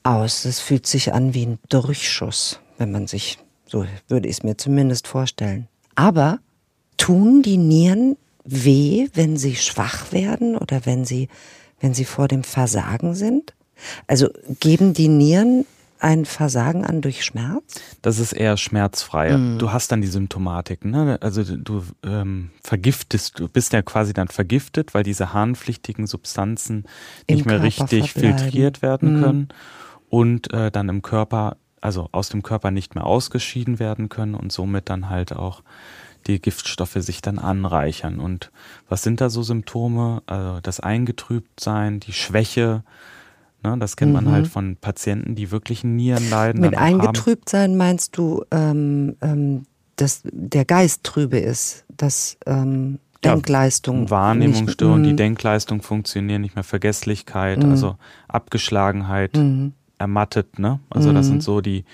aus. 0.04 0.44
Das 0.44 0.60
fühlt 0.60 0.88
sich 0.88 1.14
an 1.14 1.34
wie 1.34 1.46
ein 1.46 1.60
Durchschuss, 1.70 2.60
wenn 2.78 2.92
man 2.92 3.08
sich, 3.08 3.40
so 3.66 3.86
würde 4.08 4.28
ich 4.28 4.38
es 4.38 4.44
mir 4.44 4.58
zumindest 4.58 5.08
vorstellen. 5.08 5.68
Aber 5.96 6.40
tun 6.98 7.42
die 7.42 7.58
Nieren 7.58 8.18
weh, 8.44 9.10
wenn 9.14 9.38
sie 9.38 9.56
schwach 9.56 10.12
werden 10.12 10.56
oder 10.56 10.86
wenn 10.86 11.06
sie, 11.06 11.30
wenn 11.80 11.94
sie 11.94 12.06
vor 12.06 12.28
dem 12.28 12.44
Versagen 12.44 13.16
sind? 13.16 13.54
Also 14.08 14.30
geben 14.60 14.94
die 14.94 15.08
Nieren 15.08 15.66
ein 16.00 16.26
Versagen 16.26 16.86
an 16.86 17.02
durch 17.02 17.26
Schmerz? 17.26 17.76
Das 18.02 18.20
ist 18.20 18.32
eher 18.32 18.56
schmerzfrei. 18.58 19.38
Mhm. 19.38 19.60
Du 19.60 19.72
hast 19.72 19.92
dann 19.92 20.02
die 20.02 20.08
Symptomatik. 20.08 20.86
Ne? 20.86 21.18
Also 21.22 21.44
du 21.44 21.84
ähm, 22.06 22.52
vergiftest, 22.64 23.40
du 23.40 23.50
bist 23.50 23.74
ja 23.74 23.82
quasi 23.82 24.14
dann 24.14 24.30
vergiftet, 24.30 24.94
weil 24.94 25.04
diese 25.04 25.34
harnpflichtigen 25.34 26.08
Substanzen 26.08 26.86
Im 27.28 27.36
nicht 27.36 27.46
mehr 27.46 27.56
Körper 27.56 27.68
richtig 27.68 28.12
verbleiben. 28.12 28.40
filtriert 28.40 28.82
werden 28.82 29.18
mhm. 29.18 29.24
können 29.24 29.48
und 30.10 30.52
äh, 30.54 30.72
dann 30.72 30.90
im 30.90 31.02
Körper, 31.02 31.58
also 31.82 32.10
aus 32.12 32.30
dem 32.30 32.44
Körper 32.44 32.72
nicht 32.72 32.96
mehr 32.96 33.06
ausgeschieden 33.06 33.80
werden 33.80 34.10
können 34.10 34.36
und 34.36 34.52
somit 34.52 34.90
dann 34.90 35.10
halt 35.10 35.34
auch 35.34 35.62
die 36.28 36.42
Giftstoffe 36.42 36.98
sich 36.98 37.22
dann 37.22 37.40
anreichern. 37.40 38.20
Und 38.20 38.52
was 38.90 39.04
sind 39.04 39.22
da 39.22 39.30
so 39.30 39.42
Symptome? 39.42 40.22
Also 40.26 40.60
das 40.62 40.80
Eingetrübtsein, 40.80 42.00
die 42.00 42.14
Schwäche, 42.14 42.84
Ne, 43.62 43.78
das 43.78 43.98
kennt 43.98 44.14
man 44.14 44.32
halt 44.32 44.46
mhm. 44.46 44.50
von 44.50 44.76
Patienten, 44.78 45.36
die 45.36 45.52
wirklich 45.52 45.84
Nierenleiden 45.84 46.62
Mit 46.62 46.78
eingetrübt 46.78 47.50
sein 47.50 47.76
meinst 47.76 48.16
du, 48.16 48.46
ähm, 48.52 49.18
ähm, 49.22 49.66
dass 49.98 50.22
der 50.24 50.64
Geist 50.64 51.04
trübe 51.04 51.40
ist, 51.40 51.84
dass 51.90 52.38
ähm, 52.46 53.00
Denkleistung. 53.26 54.04
Ja, 54.04 54.10
Wahrnehmungsstörung, 54.12 55.04
die 55.04 55.12
mhm. 55.12 55.18
Denkleistung 55.18 55.82
funktioniert 55.82 56.40
nicht 56.40 56.56
mehr, 56.56 56.64
Vergesslichkeit, 56.64 57.62
mhm. 57.62 57.72
also 57.72 57.98
Abgeschlagenheit, 58.30 59.36
mhm. 59.36 59.74
Ermattet. 60.00 60.60
Ne? 60.60 60.80
Also 60.90 61.14
das 61.14 61.28
sind 61.28 61.38
mhm. 61.38 61.42
so 61.42 61.62
die, 61.62 61.86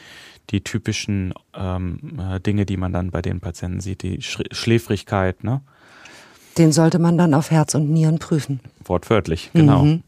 die 0.50 0.62
typischen 0.62 1.34
ähm, 1.56 2.20
äh, 2.20 2.40
Dinge, 2.40 2.66
die 2.66 2.78
man 2.78 2.94
dann 2.94 3.12
bei 3.12 3.22
den 3.22 3.40
Patienten 3.40 3.82
sieht, 3.82 4.04
die 4.04 4.22
Sch 4.22 4.42
Schläfrigkeit. 4.52 5.44
Ne? 5.44 5.62
Den 6.58 6.72
sollte 6.72 7.00
man 7.00 7.18
dann 7.18 7.34
auf 7.34 7.52
Herz 7.52 7.76
und 7.76 7.90
Nieren 7.90 8.20
prüfen. 8.20 8.62
Wortwörtlich, 8.86 9.52
genau. 9.54 9.84
Mhm. 9.84 10.04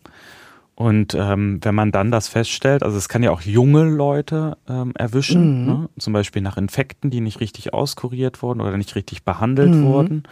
Und 0.75 1.15
ähm, 1.15 1.59
wenn 1.63 1.73
man 1.73 1.91
dann 1.91 2.11
das 2.11 2.27
feststellt, 2.27 2.83
also 2.83 2.97
es 2.97 3.09
kann 3.09 3.23
ja 3.23 3.31
auch 3.31 3.41
junge 3.41 3.83
Leute 3.83 4.57
ähm, 4.69 4.93
erwischen, 4.95 5.61
mhm. 5.61 5.65
ne? 5.65 5.89
zum 5.97 6.13
Beispiel 6.13 6.43
nach 6.43 6.55
Infekten, 6.55 7.09
die 7.09 7.19
nicht 7.19 7.39
richtig 7.39 7.73
auskuriert 7.73 8.43
wurden 8.43 8.61
oder 8.61 8.77
nicht 8.77 8.95
richtig 8.95 9.23
behandelt 9.23 9.71
mhm. 9.71 9.85
wurden. 9.85 10.23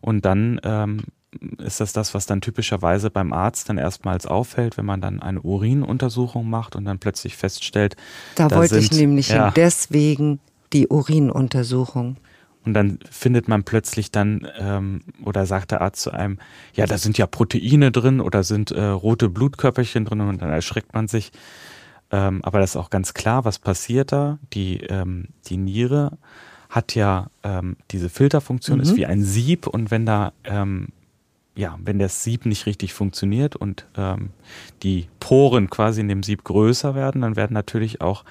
Und 0.00 0.24
dann 0.24 0.60
ähm, 0.62 1.00
ist 1.58 1.80
das 1.80 1.92
das, 1.92 2.14
was 2.14 2.26
dann 2.26 2.40
typischerweise 2.40 3.10
beim 3.10 3.32
Arzt 3.32 3.68
dann 3.68 3.78
erstmals 3.78 4.26
auffällt, 4.26 4.76
wenn 4.76 4.84
man 4.84 5.00
dann 5.00 5.22
eine 5.22 5.40
Urinuntersuchung 5.40 6.48
macht 6.48 6.76
und 6.76 6.84
dann 6.84 6.98
plötzlich 6.98 7.36
feststellt. 7.36 7.96
Da, 8.34 8.48
da 8.48 8.56
wollte 8.56 8.80
sind, 8.80 8.92
ich 8.92 8.98
nämlich 8.98 9.28
ja, 9.28 9.46
hin. 9.46 9.54
Deswegen 9.56 10.40
die 10.72 10.88
Urinuntersuchung. 10.88 12.16
Und 12.64 12.74
dann 12.74 12.98
findet 13.10 13.48
man 13.48 13.64
plötzlich 13.64 14.12
dann, 14.12 14.46
ähm, 14.58 15.00
oder 15.24 15.46
sagt 15.46 15.72
der 15.72 15.80
Arzt 15.80 16.02
zu 16.02 16.12
einem, 16.12 16.38
ja, 16.74 16.86
da 16.86 16.96
sind 16.96 17.18
ja 17.18 17.26
Proteine 17.26 17.90
drin 17.90 18.20
oder 18.20 18.44
sind 18.44 18.70
äh, 18.70 18.84
rote 18.84 19.28
Blutkörperchen 19.28 20.04
drin 20.04 20.20
und 20.20 20.40
dann 20.40 20.50
erschreckt 20.50 20.94
man 20.94 21.08
sich. 21.08 21.32
Ähm, 22.12 22.40
aber 22.44 22.60
das 22.60 22.70
ist 22.70 22.76
auch 22.76 22.90
ganz 22.90 23.14
klar, 23.14 23.44
was 23.44 23.58
passiert 23.58 24.12
da. 24.12 24.38
Die, 24.52 24.78
ähm, 24.82 25.28
die 25.46 25.56
Niere 25.56 26.18
hat 26.68 26.94
ja 26.94 27.28
ähm, 27.42 27.76
diese 27.90 28.08
Filterfunktion, 28.08 28.78
mhm. 28.78 28.82
ist 28.82 28.96
wie 28.96 29.06
ein 29.06 29.24
Sieb 29.24 29.66
und 29.66 29.90
wenn 29.90 30.06
da, 30.06 30.32
ähm, 30.44 30.88
ja, 31.54 31.78
wenn 31.82 31.98
das 31.98 32.22
Sieb 32.22 32.46
nicht 32.46 32.66
richtig 32.66 32.94
funktioniert 32.94 33.56
und 33.56 33.86
ähm, 33.96 34.30
die 34.82 35.08
Poren 35.20 35.68
quasi 35.68 36.00
in 36.00 36.08
dem 36.08 36.22
Sieb 36.22 36.44
größer 36.44 36.94
werden, 36.94 37.22
dann 37.22 37.36
werden 37.36 37.52
natürlich 37.54 38.00
auch 38.00 38.24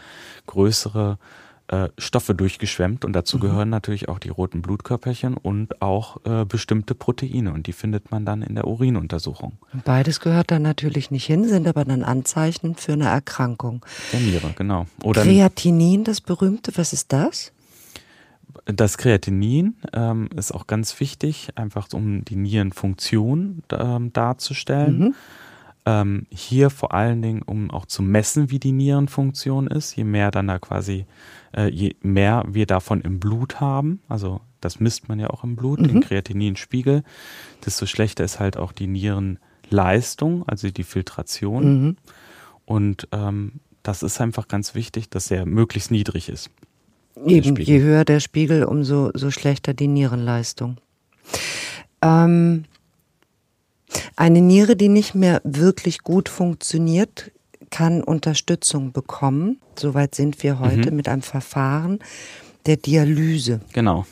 größere 0.47 1.19
äh, 1.67 1.89
Stoffe 1.97 2.35
durchgeschwemmt 2.35 3.05
und 3.05 3.13
dazu 3.13 3.37
mhm. 3.37 3.41
gehören 3.41 3.69
natürlich 3.69 4.09
auch 4.09 4.19
die 4.19 4.29
roten 4.29 4.61
Blutkörperchen 4.61 5.37
und 5.37 5.81
auch 5.81 6.17
äh, 6.25 6.45
bestimmte 6.45 6.95
Proteine 6.95 7.53
und 7.53 7.67
die 7.67 7.73
findet 7.73 8.11
man 8.11 8.25
dann 8.25 8.41
in 8.41 8.55
der 8.55 8.67
Urinuntersuchung. 8.67 9.53
Beides 9.85 10.19
gehört 10.19 10.51
dann 10.51 10.63
natürlich 10.63 11.11
nicht 11.11 11.25
hin, 11.25 11.47
sind 11.47 11.67
aber 11.67 11.85
dann 11.85 12.03
Anzeichen 12.03 12.75
für 12.75 12.93
eine 12.93 13.07
Erkrankung. 13.07 13.85
Der 14.11 14.19
Niere, 14.19 14.53
genau. 14.57 14.87
Oder 15.03 15.23
Kreatinin, 15.23 16.03
das 16.03 16.21
berühmte, 16.21 16.71
was 16.75 16.91
ist 16.91 17.13
das? 17.13 17.53
Das 18.65 18.97
Kreatinin 18.97 19.75
ähm, 19.93 20.29
ist 20.35 20.51
auch 20.51 20.67
ganz 20.67 20.99
wichtig, 20.99 21.49
einfach 21.55 21.87
um 21.93 22.23
die 22.25 22.35
Nierenfunktion 22.35 23.63
ähm, 23.71 24.13
darzustellen. 24.13 24.99
Mhm. 24.99 25.15
Ähm, 25.83 26.27
hier 26.29 26.69
vor 26.69 26.93
allen 26.93 27.23
Dingen, 27.23 27.41
um 27.41 27.71
auch 27.71 27.87
zu 27.87 28.03
messen, 28.03 28.51
wie 28.51 28.59
die 28.59 28.71
Nierenfunktion 28.71 29.67
ist. 29.67 29.95
Je 29.95 30.03
mehr 30.03 30.29
dann 30.29 30.47
da 30.47 30.59
quasi 30.59 31.05
äh, 31.55 31.69
je 31.69 31.95
mehr 32.01 32.43
wir 32.47 32.65
davon 32.65 33.01
im 33.01 33.19
Blut 33.19 33.59
haben, 33.59 34.01
also 34.07 34.41
das 34.59 34.79
misst 34.79 35.09
man 35.09 35.19
ja 35.19 35.29
auch 35.29 35.43
im 35.43 35.55
Blut, 35.55 35.79
mhm. 35.79 35.87
den 35.87 36.01
Kreatininspiegel, 36.01 37.03
desto 37.65 37.85
schlechter 37.85 38.23
ist 38.23 38.39
halt 38.39 38.57
auch 38.57 38.71
die 38.71 38.87
Nierenleistung, 38.87 40.47
also 40.47 40.69
die 40.69 40.83
Filtration. 40.83 41.85
Mhm. 41.85 41.97
Und 42.65 43.07
ähm, 43.11 43.53
das 43.83 44.03
ist 44.03 44.21
einfach 44.21 44.47
ganz 44.47 44.75
wichtig, 44.75 45.09
dass 45.09 45.31
er 45.31 45.45
möglichst 45.45 45.89
niedrig 45.89 46.29
ist. 46.29 46.51
Eben, 47.25 47.55
je 47.55 47.81
höher 47.81 48.05
der 48.05 48.19
Spiegel, 48.19 48.63
umso 48.63 49.11
so 49.13 49.31
schlechter 49.31 49.73
die 49.73 49.87
Nierenleistung. 49.87 50.77
Ähm, 52.01 52.65
eine 54.15 54.41
Niere, 54.41 54.75
die 54.75 54.89
nicht 54.89 55.15
mehr 55.15 55.41
wirklich 55.43 55.99
gut 55.99 56.29
funktioniert, 56.29 57.31
kann 57.69 58.03
Unterstützung 58.03 58.91
bekommen. 58.91 59.59
Soweit 59.77 60.15
sind 60.15 60.43
wir 60.43 60.59
heute 60.59 60.91
mhm. 60.91 60.97
mit 60.97 61.07
einem 61.07 61.21
Verfahren 61.21 61.99
der 62.65 62.77
Dialyse. 62.77 63.61
Genau. 63.73 64.05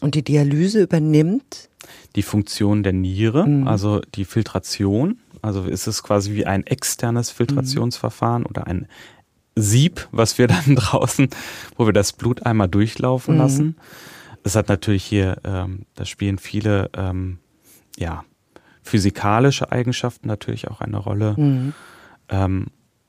Und 0.00 0.14
die 0.14 0.22
Dialyse 0.22 0.82
übernimmt 0.82 1.68
die 2.16 2.22
Funktion 2.22 2.82
der 2.82 2.92
Niere, 2.92 3.46
mhm. 3.46 3.68
also 3.68 4.00
die 4.14 4.24
Filtration. 4.24 5.18
Also 5.40 5.64
ist 5.64 5.86
es 5.86 6.02
quasi 6.02 6.34
wie 6.34 6.46
ein 6.46 6.66
externes 6.66 7.30
Filtrationsverfahren 7.30 8.42
mhm. 8.42 8.46
oder 8.46 8.66
ein 8.66 8.88
Sieb, 9.60 10.08
was 10.12 10.38
wir 10.38 10.46
dann 10.48 10.76
draußen, 10.76 11.28
wo 11.76 11.86
wir 11.86 11.92
das 11.92 12.12
Blut 12.12 12.46
einmal 12.46 12.68
durchlaufen 12.68 13.34
mhm. 13.34 13.40
lassen. 13.40 13.76
Es 14.44 14.56
hat 14.56 14.68
natürlich 14.68 15.04
hier, 15.04 15.38
ähm, 15.44 15.86
da 15.94 16.04
spielen 16.04 16.38
viele 16.38 16.90
ähm, 16.96 17.38
ja, 17.96 18.24
physikalische 18.82 19.70
Eigenschaften 19.70 20.28
natürlich 20.28 20.68
auch 20.68 20.80
eine 20.80 20.96
Rolle. 20.98 21.34
Mhm. 21.36 21.74
Ähm, 22.28 22.66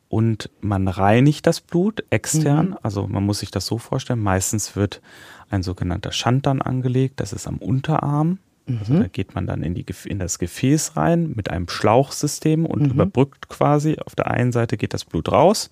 und 0.09 0.49
man 0.59 0.88
reinigt 0.88 1.45
das 1.45 1.62
Blut 1.62 2.03
extern. 2.09 2.69
Mhm. 2.69 2.77
Also 2.81 3.07
man 3.07 3.23
muss 3.23 3.39
sich 3.39 3.51
das 3.51 3.67
so 3.67 3.77
vorstellen. 3.77 4.19
Meistens 4.19 4.75
wird 4.75 5.01
ein 5.49 5.63
sogenannter 5.63 6.12
Schand 6.12 6.47
dann 6.47 6.62
angelegt. 6.62 7.19
Das 7.19 7.31
ist 7.31 7.47
am 7.47 7.57
Unterarm. 7.57 8.39
Also 8.79 8.93
mhm. 8.93 8.99
da 9.01 9.08
geht 9.08 9.36
man 9.36 9.47
dann 9.47 9.63
in, 9.63 9.73
die, 9.73 9.86
in 10.05 10.19
das 10.19 10.39
Gefäß 10.39 10.97
rein 10.97 11.34
mit 11.36 11.49
einem 11.49 11.67
Schlauchsystem 11.67 12.65
und 12.65 12.84
mhm. 12.84 12.91
überbrückt 12.91 13.49
quasi. 13.49 13.97
Auf 14.05 14.15
der 14.15 14.27
einen 14.27 14.51
Seite 14.51 14.77
geht 14.77 14.93
das 14.93 15.05
Blut 15.05 15.32
raus, 15.32 15.69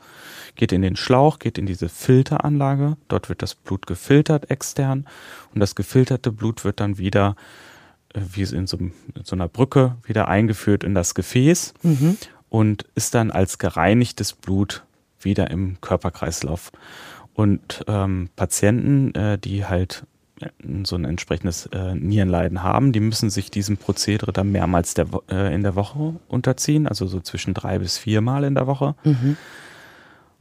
geht 0.56 0.72
in 0.72 0.82
den 0.82 0.96
Schlauch, 0.96 1.40
geht 1.40 1.58
in 1.58 1.66
diese 1.66 1.90
Filteranlage. 1.90 2.98
Dort 3.08 3.30
wird 3.30 3.42
das 3.42 3.56
Blut 3.56 3.88
gefiltert 3.88 4.50
extern 4.50 5.06
und 5.54 5.60
das 5.60 5.76
gefilterte 5.76 6.32
Blut 6.32 6.64
wird 6.64 6.80
dann 6.80 6.98
wieder, 6.98 7.36
äh, 8.14 8.22
wie 8.34 8.44
in 8.44 8.68
so, 8.68 8.78
in 8.78 8.94
so 9.24 9.36
einer 9.36 9.48
Brücke, 9.48 9.96
wieder 10.06 10.28
eingeführt 10.28 10.84
in 10.84 10.96
das 10.96 11.14
Gefäß. 11.16 11.74
Mhm 11.84 12.18
und 12.50 12.86
ist 12.96 13.14
dann 13.14 13.32
als 13.32 13.58
gereinigtes 13.58 14.34
Blut 14.34 14.84
wieder 15.20 15.50
im 15.52 15.80
Körperkreislauf. 15.82 16.72
Und 17.34 17.84
ähm, 17.88 18.30
Patienten, 18.36 19.14
äh, 19.14 19.38
die 19.38 19.66
halt 19.66 20.06
so 20.84 20.96
ein 20.96 21.06
entsprechendes 21.06 21.66
äh, 21.68 21.96
Nierenleiden 21.96 22.62
haben, 22.62 22.92
die 22.92 23.00
müssen 23.00 23.30
sich 23.30 23.50
diesem 23.50 23.78
Prozedere 23.78 24.32
dann 24.32 24.52
mehrmals 24.52 24.94
der, 24.94 25.08
äh, 25.30 25.54
in 25.54 25.64
der 25.64 25.76
Woche 25.76 26.16
unterziehen, 26.28 26.88
also 26.88 27.08
so 27.08 27.20
zwischen 27.20 27.54
drei 27.54 27.80
bis 27.80 27.98
viermal 27.98 28.44
in 28.44 28.56
der 28.56 28.68
Woche. 28.68 28.96
Mhm. 29.04 29.38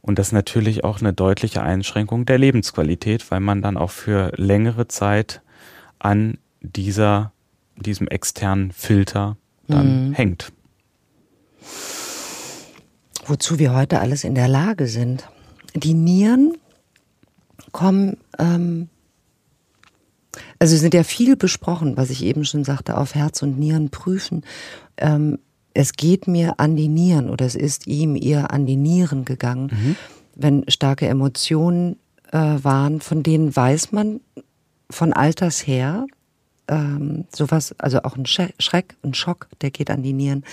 Und 0.03 0.19
das 0.19 0.29
ist 0.29 0.33
natürlich 0.33 0.85
auch 0.85 1.01
eine 1.01 1.13
deutliche 1.13 1.63
Einschränkung 1.63 2.27
der 2.27 2.39
Lebensqualität, 2.39 3.31
weil 3.31 3.41
man 3.41 3.63
dann 3.63 3.77
auch 3.77 3.91
für 3.91 4.33
längere 4.37 4.87
Zeit 4.87 5.41
an 5.99 6.39
dieser, 6.61 7.33
diesem 7.77 8.07
externen 8.07 8.73
Filter 8.73 9.37
dann 9.67 10.09
mhm. 10.09 10.13
hängt 10.13 10.53
wozu 13.29 13.59
wir 13.59 13.75
heute 13.75 14.01
alles 14.01 14.25
in 14.25 14.35
der 14.35 14.49
Lage 14.49 14.87
sind. 14.87 15.29
Die 15.75 15.95
Nieren 15.95 16.57
kommen, 17.73 18.17
ähm, 18.39 18.89
also 20.59 20.77
sind 20.77 20.95
ja 20.95 21.03
viel 21.03 21.37
besprochen, 21.37 21.97
was 21.97 22.11
ich 22.11 22.25
eben 22.25 22.45
schon 22.45 22.64
sagte, 22.64 22.97
auf 22.97 23.14
Herz 23.14 23.42
und 23.42 23.59
Nieren 23.59 23.90
prüfen. 23.90 24.42
Ähm, 24.97 25.38
es 25.75 25.92
geht 25.92 26.27
mir 26.27 26.59
an 26.59 26.77
die 26.77 26.88
Nieren 26.88 27.29
oder 27.29 27.45
es 27.45 27.55
ist 27.55 27.87
ihm 27.87 28.16
ihr 28.16 28.51
an 28.51 28.66
die 28.66 28.77
Nieren 28.77 29.25
gegangen, 29.25 29.71
mhm. 29.73 29.97
wenn 30.35 30.64
starke 30.69 31.07
Emotionen 31.07 31.97
äh, 32.33 32.38
waren, 32.38 33.01
von 33.01 33.23
denen 33.23 33.55
weiß 33.55 33.92
man 33.92 34.21
von 34.88 35.12
Alters 35.12 35.66
her, 35.66 36.07
ähm, 36.69 37.25
sowas, 37.35 37.75
also 37.79 38.03
auch 38.03 38.16
ein 38.16 38.27
Schreck, 38.27 38.97
ein 39.03 39.14
Schock, 39.14 39.49
der 39.61 39.71
geht 39.71 39.90
an 39.90 40.03
die 40.03 40.12
Nieren, 40.12 40.45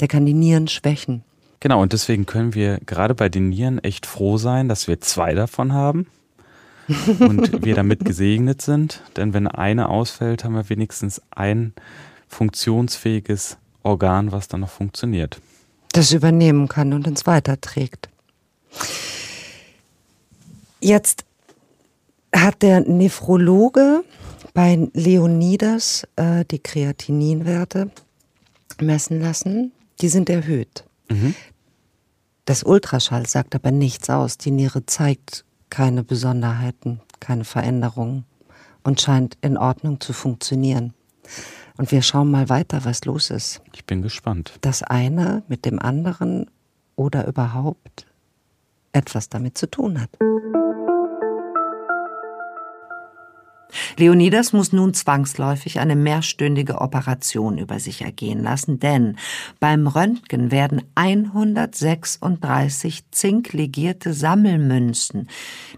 der 0.00 0.08
kann 0.08 0.24
die 0.24 0.34
Nieren 0.34 0.68
schwächen. 0.68 1.22
Genau, 1.60 1.82
und 1.82 1.92
deswegen 1.92 2.24
können 2.24 2.54
wir 2.54 2.78
gerade 2.86 3.14
bei 3.14 3.28
den 3.28 3.50
Nieren 3.50 3.78
echt 3.80 4.06
froh 4.06 4.38
sein, 4.38 4.68
dass 4.68 4.88
wir 4.88 5.00
zwei 5.00 5.34
davon 5.34 5.74
haben 5.74 6.06
und 7.20 7.64
wir 7.64 7.74
damit 7.74 8.04
gesegnet 8.04 8.62
sind. 8.62 9.02
Denn 9.16 9.34
wenn 9.34 9.46
eine 9.46 9.88
ausfällt, 9.88 10.44
haben 10.44 10.54
wir 10.54 10.68
wenigstens 10.68 11.20
ein 11.30 11.72
funktionsfähiges 12.28 13.58
Organ, 13.82 14.32
was 14.32 14.48
dann 14.48 14.60
noch 14.60 14.70
funktioniert. 14.70 15.40
Das 15.92 16.12
übernehmen 16.12 16.68
kann 16.68 16.92
und 16.92 17.06
uns 17.08 17.26
weiterträgt. 17.26 18.08
Jetzt 20.80 21.24
hat 22.34 22.62
der 22.62 22.80
Nephrologe 22.80 24.04
bei 24.54 24.88
Leonidas 24.94 26.06
äh, 26.16 26.44
die 26.44 26.60
Kreatininwerte 26.60 27.90
messen 28.80 29.20
lassen. 29.20 29.72
Die 30.00 30.08
sind 30.08 30.30
erhöht. 30.30 30.84
Mhm. 31.08 31.34
Das 32.44 32.62
Ultraschall 32.62 33.26
sagt 33.26 33.54
aber 33.54 33.70
nichts 33.70 34.08
aus. 34.10 34.38
Die 34.38 34.50
Niere 34.50 34.86
zeigt 34.86 35.44
keine 35.70 36.02
Besonderheiten, 36.04 37.00
keine 37.20 37.44
Veränderungen 37.44 38.24
und 38.82 39.00
scheint 39.00 39.38
in 39.40 39.56
Ordnung 39.56 40.00
zu 40.00 40.12
funktionieren. 40.12 40.94
Und 41.76 41.92
wir 41.92 42.02
schauen 42.02 42.30
mal 42.30 42.48
weiter, 42.48 42.84
was 42.84 43.04
los 43.04 43.30
ist. 43.30 43.62
Ich 43.72 43.86
bin 43.86 44.02
gespannt. 44.02 44.58
Das 44.60 44.82
eine 44.82 45.42
mit 45.48 45.64
dem 45.64 45.78
anderen 45.78 46.50
oder 46.96 47.26
überhaupt 47.26 48.06
etwas 48.92 49.28
damit 49.28 49.56
zu 49.56 49.70
tun 49.70 50.00
hat. 50.00 50.10
Leonidas 54.00 54.52
muss 54.54 54.72
nun 54.72 54.94
zwangsläufig 54.94 55.78
eine 55.78 55.94
mehrstündige 55.94 56.80
Operation 56.80 57.58
über 57.58 57.78
sich 57.78 58.00
ergehen 58.00 58.42
lassen, 58.42 58.80
denn 58.80 59.18
beim 59.60 59.86
Röntgen 59.86 60.50
werden 60.50 60.80
136 60.94 63.10
zinklegierte 63.10 64.14
Sammelmünzen, 64.14 65.28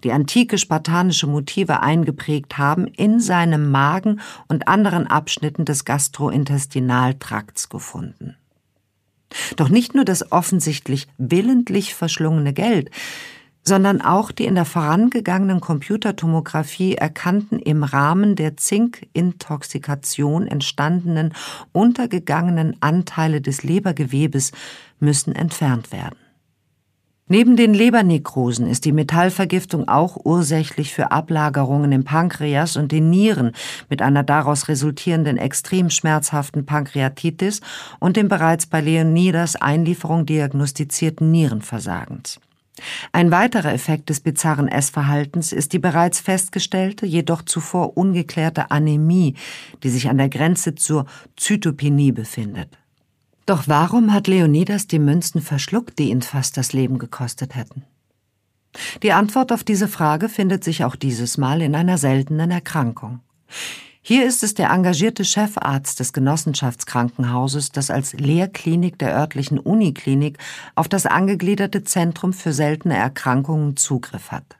die 0.04 0.12
antike 0.12 0.56
spartanische 0.56 1.26
Motive 1.26 1.80
eingeprägt 1.80 2.58
haben, 2.58 2.86
in 2.86 3.18
seinem 3.18 3.72
Magen 3.72 4.20
und 4.46 4.68
anderen 4.68 5.08
Abschnitten 5.08 5.64
des 5.64 5.84
Gastrointestinaltrakts 5.84 7.70
gefunden. 7.70 8.36
Doch 9.56 9.68
nicht 9.68 9.96
nur 9.96 10.04
das 10.04 10.30
offensichtlich 10.30 11.08
willentlich 11.18 11.96
verschlungene 11.96 12.52
Geld, 12.52 12.92
sondern 13.64 14.00
auch 14.00 14.32
die 14.32 14.46
in 14.46 14.54
der 14.54 14.64
vorangegangenen 14.64 15.60
Computertomographie 15.60 16.94
erkannten 16.94 17.58
im 17.58 17.84
Rahmen 17.84 18.34
der 18.34 18.56
Zinkintoxikation 18.56 20.46
entstandenen 20.46 21.32
untergegangenen 21.72 22.76
Anteile 22.80 23.40
des 23.40 23.62
Lebergewebes 23.62 24.52
müssen 24.98 25.34
entfernt 25.34 25.92
werden. 25.92 26.16
Neben 27.28 27.56
den 27.56 27.72
Lebernekrosen 27.72 28.66
ist 28.66 28.84
die 28.84 28.92
Metallvergiftung 28.92 29.88
auch 29.88 30.18
ursächlich 30.22 30.92
für 30.92 31.12
Ablagerungen 31.12 31.90
im 31.92 32.04
Pankreas 32.04 32.76
und 32.76 32.92
den 32.92 33.08
Nieren 33.08 33.52
mit 33.88 34.02
einer 34.02 34.22
daraus 34.22 34.68
resultierenden 34.68 35.38
extrem 35.38 35.88
schmerzhaften 35.88 36.66
Pankreatitis 36.66 37.62
und 38.00 38.18
dem 38.18 38.28
bereits 38.28 38.66
bei 38.66 38.82
Leonidas 38.82 39.56
Einlieferung 39.56 40.26
diagnostizierten 40.26 41.30
Nierenversagens. 41.30 42.38
Ein 43.12 43.30
weiterer 43.30 43.72
Effekt 43.72 44.08
des 44.08 44.20
bizarren 44.20 44.68
Essverhaltens 44.68 45.52
ist 45.52 45.72
die 45.72 45.78
bereits 45.78 46.20
festgestellte, 46.20 47.04
jedoch 47.04 47.42
zuvor 47.42 47.96
ungeklärte 47.96 48.70
Anämie, 48.70 49.34
die 49.82 49.90
sich 49.90 50.08
an 50.08 50.18
der 50.18 50.30
Grenze 50.30 50.74
zur 50.74 51.06
Zytopenie 51.36 52.12
befindet. 52.12 52.78
Doch 53.44 53.64
warum 53.66 54.12
hat 54.12 54.26
Leonidas 54.26 54.86
die 54.86 54.98
Münzen 54.98 55.42
verschluckt, 55.42 55.98
die 55.98 56.10
ihn 56.10 56.22
fast 56.22 56.56
das 56.56 56.72
Leben 56.72 56.98
gekostet 56.98 57.54
hätten? 57.54 57.84
Die 59.02 59.12
Antwort 59.12 59.52
auf 59.52 59.64
diese 59.64 59.88
Frage 59.88 60.28
findet 60.28 60.64
sich 60.64 60.84
auch 60.84 60.96
dieses 60.96 61.36
Mal 61.36 61.60
in 61.60 61.74
einer 61.74 61.98
seltenen 61.98 62.50
Erkrankung. 62.50 63.20
Hier 64.04 64.26
ist 64.26 64.42
es 64.42 64.54
der 64.54 64.70
engagierte 64.70 65.24
Chefarzt 65.24 66.00
des 66.00 66.12
Genossenschaftskrankenhauses, 66.12 67.70
das 67.70 67.88
als 67.88 68.14
Lehrklinik 68.14 68.98
der 68.98 69.16
örtlichen 69.16 69.60
Uniklinik 69.60 70.38
auf 70.74 70.88
das 70.88 71.06
angegliederte 71.06 71.84
Zentrum 71.84 72.32
für 72.32 72.52
seltene 72.52 72.96
Erkrankungen 72.96 73.76
Zugriff 73.76 74.32
hat. 74.32 74.56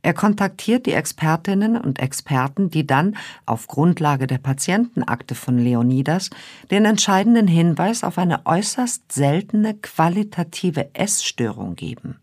Er 0.00 0.14
kontaktiert 0.14 0.86
die 0.86 0.92
Expertinnen 0.92 1.76
und 1.76 1.98
Experten, 1.98 2.70
die 2.70 2.86
dann 2.86 3.18
auf 3.44 3.66
Grundlage 3.66 4.26
der 4.26 4.38
Patientenakte 4.38 5.34
von 5.34 5.58
Leonidas 5.58 6.30
den 6.70 6.86
entscheidenden 6.86 7.48
Hinweis 7.48 8.02
auf 8.02 8.16
eine 8.16 8.46
äußerst 8.46 9.12
seltene 9.12 9.74
qualitative 9.74 10.94
Essstörung 10.94 11.76
geben. 11.76 12.18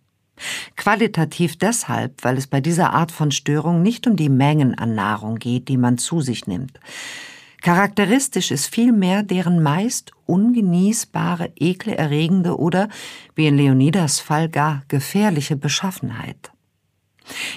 Qualitativ 0.76 1.58
deshalb, 1.58 2.24
weil 2.24 2.38
es 2.38 2.48
bei 2.48 2.62
dieser 2.62 2.94
Art 2.94 3.12
von 3.12 3.32
Störung 3.32 3.82
nicht 3.82 4.08
um 4.08 4.16
die 4.16 4.30
Mengen 4.30 4.78
an 4.78 4.96
Nahrung 4.96 5.38
geht, 5.38 5.68
die 5.68 5.78
man 5.78 5.98
zu 5.98 6.22
sich 6.22 6.48
nimmt. 6.48 6.80
Charakteristisch 7.62 8.52
ist 8.52 8.68
vielmehr 8.68 9.24
deren 9.24 9.64
meist 9.64 10.12
ungenießbare, 10.26 11.54
ekelerregende 11.56 12.58
oder, 12.60 12.90
wie 13.36 13.48
in 13.48 13.56
Leonidas 13.56 14.20
Fall 14.20 14.50
gar 14.50 14.84
gefährliche 14.90 15.56
Beschaffenheit. 15.56 16.52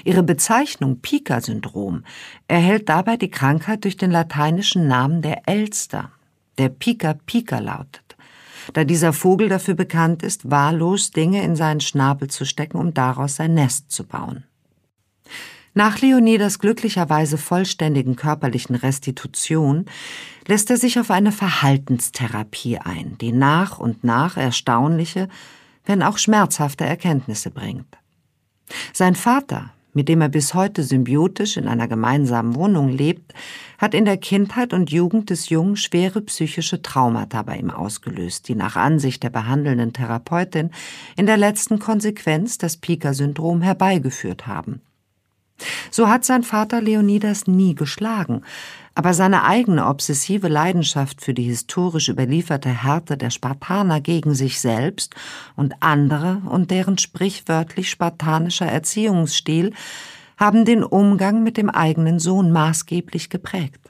Ihre 0.05 0.23
Bezeichnung 0.23 1.01
Pica-Syndrom 1.01 2.05
erhält 2.47 2.89
dabei 2.89 3.17
die 3.17 3.31
Krankheit 3.31 3.83
durch 3.83 3.97
den 3.97 4.13
lateinischen 4.13 4.87
Namen 4.87 5.23
der 5.23 5.49
Elster, 5.49 6.13
der 6.57 6.69
pica 6.69 7.59
lautet 7.59 8.06
da 8.73 8.85
dieser 8.85 9.13
Vogel 9.13 9.49
dafür 9.49 9.75
bekannt 9.75 10.23
ist, 10.23 10.51
wahllos 10.51 11.11
Dinge 11.11 11.43
in 11.43 11.57
seinen 11.57 11.81
Schnabel 11.81 12.29
zu 12.29 12.45
stecken, 12.45 12.79
um 12.79 12.95
daraus 12.95 13.37
sein 13.37 13.55
Nest 13.55 13.91
zu 13.91 14.05
bauen. 14.05 14.45
Nach 15.75 16.01
Leonidas 16.01 16.59
glücklicherweise 16.59 17.37
vollständigen 17.37 18.17
körperlichen 18.17 18.77
Restitution 18.77 19.85
lässt 20.47 20.71
er 20.71 20.79
sich 20.79 20.99
auf 20.99 21.11
eine 21.11 21.33
Verhaltenstherapie 21.33 22.79
ein, 22.79 23.19
die 23.21 23.33
nach 23.33 23.79
und 23.79 24.03
nach 24.03 24.39
erstaunliche, 24.39 25.29
wenn 25.85 26.03
auch 26.03 26.17
schmerzhafte 26.17 26.85
Erkenntnisse 26.85 27.51
bringt. 27.51 27.99
Sein 28.95 29.15
Vater, 29.15 29.71
mit 29.97 30.11
dem 30.11 30.21
er 30.21 30.29
bis 30.29 30.53
heute 30.53 30.83
symbiotisch 30.83 31.57
in 31.57 31.67
einer 31.67 31.89
gemeinsamen 31.89 32.55
Wohnung 32.55 32.91
lebt, 32.91 33.33
hat 33.79 33.95
in 33.95 34.05
der 34.05 34.19
Kindheit 34.19 34.75
und 34.75 34.93
Jugend 34.93 35.31
des 35.31 35.49
Jungen 35.49 35.75
schwere 35.75 36.21
psychische 36.21 36.83
Traumata 36.83 37.43
bei 37.43 37.57
ihm 37.57 37.71
ausgelöst, 37.71 38.47
die 38.47 38.55
nach 38.55 38.77
Ansicht 38.77 39.23
der 39.23 39.31
behandelnden 39.31 39.95
Therapeutin 39.95 40.71
in 41.17 41.25
der 41.25 41.39
letzten 41.39 41.79
Konsequenz 41.79 42.59
das 42.59 42.77
Pika-Syndrom 42.77 43.63
herbeigeführt 43.63 44.47
haben. 44.47 44.83
So 45.91 46.11
hat 46.11 46.27
sein 46.27 46.43
Vater 46.43 46.83
Leonidas 46.83 47.47
nie 47.47 47.75
geschlagen, 47.75 48.43
aber 48.97 49.13
seine 49.13 49.45
eigene 49.45 49.87
obsessive 49.87 50.49
Leidenschaft 50.49 51.21
für 51.21 51.35
die 51.35 51.43
historisch 51.43 52.09
überlieferte 52.09 52.71
Härte 52.71 53.19
der 53.19 53.29
Spartaner 53.29 54.01
gegen 54.01 54.35
sich 54.35 54.59
selbst 54.59 55.15
und 55.55 55.75
andere 55.81 56.41
und 56.47 56.71
deren 56.71 56.97
sprichwörtlich 56.97 57.91
spartanischer 57.91 58.65
Erziehungsstil 58.65 59.75
haben 60.39 60.65
den 60.65 60.83
Umgang 60.83 61.43
mit 61.43 61.59
dem 61.59 61.69
eigenen 61.69 62.19
Sohn 62.19 62.51
maßgeblich 62.53 63.29
geprägt. 63.29 63.81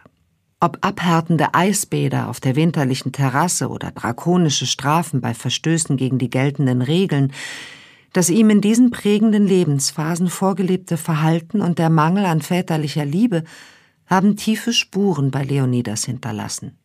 Ob 0.59 0.79
abhärtende 0.81 1.55
Eisbäder 1.55 2.29
auf 2.29 2.41
der 2.41 2.57
winterlichen 2.57 3.13
Terrasse 3.13 3.69
oder 3.69 3.93
drakonische 3.93 4.67
Strafen 4.67 5.21
bei 5.21 5.35
Verstößen 5.35 5.97
gegen 5.97 6.19
die 6.19 6.31
geltenden 6.31 6.83
Regeln, 6.83 7.33
das 8.13 8.29
ihm 8.29 8.51
in 8.51 8.61
diesen 8.61 8.91
prägenden 8.91 9.47
Lebensphasen 9.47 10.29
vorgelebte 10.29 10.97
Verhalten 10.97 11.61
und 11.61 11.79
der 11.79 11.91
Mangel 11.91 12.25
an 12.25 12.43
väterlicher 12.43 13.05
Liebe 13.05 13.45
haben 14.07 14.37
tiefe 14.37 14.73
Spuren 14.73 15.31
bei 15.31 15.43
Leonidas 15.43 16.05
hinterlassen. 16.05 16.79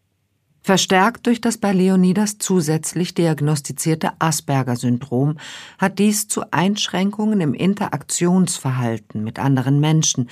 Verstärkt 0.63 1.25
durch 1.25 1.41
das 1.41 1.57
bei 1.57 1.73
Leonidas 1.73 2.37
zusätzlich 2.37 3.15
diagnostizierte 3.15 4.11
Asperger-Syndrom 4.19 5.37
hat 5.79 5.97
dies 5.97 6.27
zu 6.27 6.43
Einschränkungen 6.51 7.41
im 7.41 7.55
Interaktionsverhalten 7.55 9.23
mit 9.23 9.39
anderen 9.39 9.79
Menschen, 9.79 10.29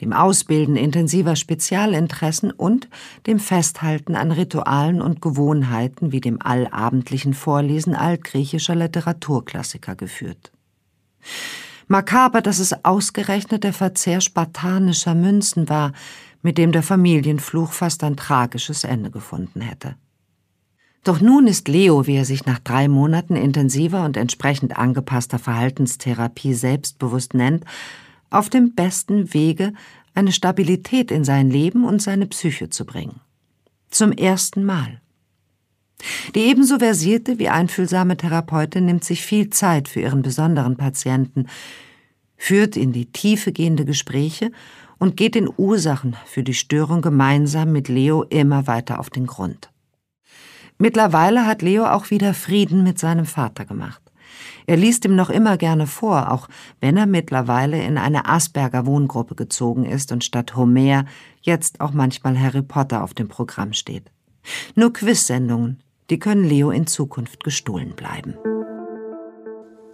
dem 0.00 0.12
Ausbilden 0.12 0.76
intensiver 0.76 1.36
Spezialinteressen 1.36 2.50
und 2.50 2.88
dem 3.26 3.38
Festhalten 3.38 4.14
an 4.14 4.30
Ritualen 4.30 5.02
und 5.02 5.20
Gewohnheiten 5.20 6.10
wie 6.12 6.20
dem 6.20 6.40
allabendlichen 6.40 7.34
Vorlesen 7.34 7.94
altgriechischer 7.94 8.74
Literaturklassiker 8.74 9.94
geführt. 9.94 10.52
Makaber, 11.88 12.42
dass 12.42 12.58
es 12.58 12.84
ausgerechnet 12.84 13.62
der 13.62 13.72
Verzehr 13.72 14.20
spartanischer 14.20 15.14
Münzen 15.14 15.68
war, 15.68 15.92
mit 16.42 16.58
dem 16.58 16.72
der 16.72 16.82
Familienfluch 16.82 17.72
fast 17.72 18.04
ein 18.04 18.16
tragisches 18.16 18.84
Ende 18.84 19.10
gefunden 19.10 19.60
hätte. 19.60 19.96
Doch 21.04 21.20
nun 21.20 21.46
ist 21.46 21.68
Leo, 21.68 22.06
wie 22.06 22.16
er 22.16 22.24
sich 22.24 22.46
nach 22.46 22.58
drei 22.58 22.88
Monaten 22.88 23.36
intensiver 23.36 24.04
und 24.04 24.16
entsprechend 24.16 24.76
angepasster 24.76 25.38
Verhaltenstherapie 25.38 26.54
selbstbewusst 26.54 27.32
nennt, 27.32 27.64
auf 28.28 28.50
dem 28.50 28.74
besten 28.74 29.32
Wege, 29.32 29.72
eine 30.14 30.32
Stabilität 30.32 31.10
in 31.10 31.24
sein 31.24 31.48
Leben 31.48 31.84
und 31.84 32.02
seine 32.02 32.26
Psyche 32.26 32.70
zu 32.70 32.84
bringen. 32.84 33.20
Zum 33.90 34.10
ersten 34.10 34.64
Mal. 34.64 35.00
Die 36.34 36.40
ebenso 36.40 36.78
versierte 36.78 37.38
wie 37.38 37.48
einfühlsame 37.48 38.16
Therapeutin 38.16 38.84
nimmt 38.84 39.04
sich 39.04 39.22
viel 39.22 39.50
Zeit 39.50 39.88
für 39.88 40.00
ihren 40.00 40.22
besonderen 40.22 40.76
Patienten, 40.76 41.46
führt 42.36 42.76
in 42.76 42.92
die 42.92 43.06
Tiefe 43.06 43.52
gehende 43.52 43.84
Gespräche 43.84 44.50
und 44.98 45.16
geht 45.16 45.34
den 45.34 45.48
Ursachen 45.56 46.16
für 46.26 46.42
die 46.42 46.54
Störung 46.54 47.02
gemeinsam 47.02 47.72
mit 47.72 47.88
Leo 47.88 48.22
immer 48.24 48.66
weiter 48.66 48.98
auf 48.98 49.10
den 49.10 49.26
Grund. 49.26 49.70
Mittlerweile 50.78 51.46
hat 51.46 51.62
Leo 51.62 51.86
auch 51.86 52.10
wieder 52.10 52.34
Frieden 52.34 52.82
mit 52.82 52.98
seinem 52.98 53.26
Vater 53.26 53.64
gemacht. 53.64 54.02
Er 54.66 54.76
liest 54.76 55.04
ihm 55.04 55.14
noch 55.14 55.30
immer 55.30 55.56
gerne 55.56 55.86
vor, 55.86 56.32
auch 56.32 56.48
wenn 56.80 56.96
er 56.96 57.06
mittlerweile 57.06 57.82
in 57.82 57.98
eine 57.98 58.26
Asperger 58.26 58.84
Wohngruppe 58.84 59.34
gezogen 59.34 59.84
ist 59.84 60.12
und 60.12 60.24
statt 60.24 60.56
Homer 60.56 61.04
jetzt 61.40 61.80
auch 61.80 61.92
manchmal 61.92 62.38
Harry 62.38 62.62
Potter 62.62 63.04
auf 63.04 63.14
dem 63.14 63.28
Programm 63.28 63.72
steht. 63.72 64.10
Nur 64.74 64.92
Quiz-Sendungen, 64.92 65.82
die 66.10 66.18
können 66.18 66.44
Leo 66.44 66.70
in 66.70 66.86
Zukunft 66.86 67.44
gestohlen 67.44 67.94
bleiben. 67.94 68.34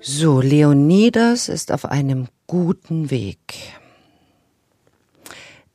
So, 0.00 0.40
Leonidas 0.40 1.48
ist 1.48 1.70
auf 1.70 1.84
einem 1.84 2.26
guten 2.46 3.10
Weg. 3.10 3.38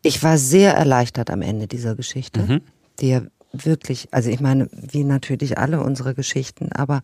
Ich 0.08 0.24
war 0.24 0.38
sehr 0.38 0.74
erleichtert 0.74 1.30
am 1.30 1.41
Ende 1.41 1.67
dieser 1.67 1.93
Geschichte, 1.93 2.39
mhm. 2.39 2.62
die 3.02 3.10
ja 3.10 3.22
wirklich, 3.52 4.08
also 4.12 4.30
ich 4.30 4.39
meine, 4.39 4.70
wie 4.72 5.04
natürlich 5.04 5.58
alle 5.58 5.82
unsere 5.82 6.15
Geschichten, 6.15 6.72
aber 6.72 7.02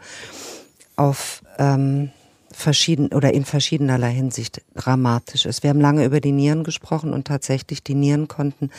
auf 0.96 1.44
ähm, 1.58 2.12
verschieden 2.50 3.08
oder 3.08 3.34
in 3.34 3.44
verschiedenerlei 3.44 4.14
Hinsicht 4.14 4.62
dramatisch 4.74 5.46
ist. 5.46 5.64
Wir 5.64 5.72
haben 5.72 5.82
lange 5.82 6.06
über 6.06 6.22
die 6.22 6.32
Nieren 6.32 6.64
gesprochen 6.64 7.12
und 7.12 7.28
tatsächlich 7.28 7.84
die 7.84 7.94
Nieren 7.94 8.30
konnten 8.30 8.70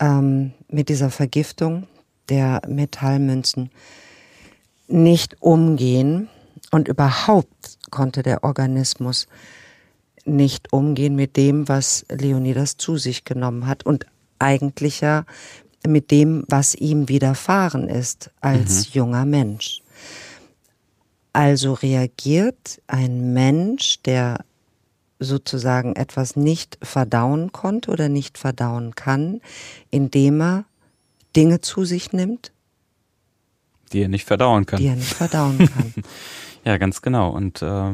ähm, 0.00 0.50
mit 0.68 0.88
dieser 0.88 1.10
Vergiftung 1.10 1.86
der 2.28 2.60
Metallmünzen 2.66 3.70
nicht 4.88 5.40
umgehen 5.40 6.28
und 6.72 6.88
überhaupt 6.88 7.78
konnte 7.92 8.24
der 8.24 8.42
Organismus 8.42 9.28
nicht 10.24 10.72
umgehen 10.72 11.14
mit 11.16 11.36
dem, 11.36 11.68
was 11.68 12.04
Leonidas 12.10 12.76
zu 12.76 12.96
sich 12.96 13.24
genommen 13.24 13.66
hat 13.66 13.84
und 13.84 14.06
eigentlich 14.38 15.00
ja 15.00 15.24
mit 15.86 16.10
dem, 16.10 16.44
was 16.48 16.74
ihm 16.74 17.08
widerfahren 17.08 17.88
ist 17.88 18.30
als 18.40 18.88
mhm. 18.88 18.92
junger 18.92 19.24
Mensch. 19.26 19.82
Also 21.32 21.72
reagiert 21.74 22.80
ein 22.86 23.32
Mensch, 23.32 24.00
der 24.02 24.44
sozusagen 25.18 25.96
etwas 25.96 26.36
nicht 26.36 26.78
verdauen 26.82 27.52
konnte 27.52 27.90
oder 27.90 28.08
nicht 28.08 28.38
verdauen 28.38 28.94
kann, 28.94 29.40
indem 29.90 30.40
er 30.40 30.64
Dinge 31.36 31.60
zu 31.60 31.84
sich 31.84 32.12
nimmt, 32.12 32.52
die 33.92 34.02
er 34.02 34.08
nicht 34.08 34.26
verdauen 34.26 34.66
kann. 34.66 34.80
Die 34.80 34.86
er 34.86 34.96
nicht 34.96 35.14
verdauen 35.14 35.58
kann. 35.58 35.94
ja, 36.64 36.76
ganz 36.78 37.00
genau. 37.00 37.30
Und 37.30 37.62
äh, 37.62 37.92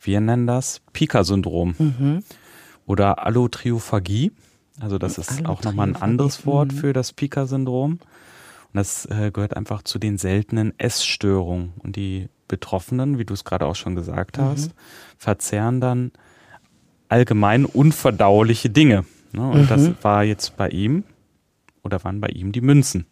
wir 0.00 0.20
nennen 0.20 0.46
das 0.46 0.80
Pika-Syndrom 0.92 1.74
mhm. 1.78 2.24
oder 2.86 3.26
Allotriophagie. 3.26 4.32
Also 4.80 4.98
das 4.98 5.18
ist 5.18 5.44
auch 5.46 5.62
nochmal 5.62 5.88
ein 5.88 5.96
anderes 5.96 6.46
Wort 6.46 6.72
mhm. 6.72 6.76
für 6.76 6.92
das 6.92 7.12
Pika-Syndrom. 7.12 7.92
Und 7.92 8.00
das 8.74 9.06
äh, 9.06 9.30
gehört 9.32 9.56
einfach 9.56 9.82
zu 9.82 9.98
den 9.98 10.18
seltenen 10.18 10.78
Essstörungen. 10.78 11.72
Und 11.78 11.96
die 11.96 12.28
Betroffenen, 12.46 13.18
wie 13.18 13.24
du 13.24 13.34
es 13.34 13.44
gerade 13.44 13.66
auch 13.66 13.76
schon 13.76 13.94
gesagt 13.94 14.38
mhm. 14.38 14.42
hast, 14.42 14.74
verzehren 15.16 15.80
dann 15.80 16.12
allgemein 17.08 17.64
unverdauliche 17.64 18.70
Dinge. 18.70 19.04
Ne? 19.32 19.50
Und 19.50 19.62
mhm. 19.62 19.68
das 19.68 19.90
war 20.02 20.24
jetzt 20.24 20.56
bei 20.56 20.68
ihm 20.68 21.04
oder 21.82 22.02
waren 22.04 22.20
bei 22.20 22.28
ihm 22.28 22.52
die 22.52 22.60
Münzen. 22.60 23.06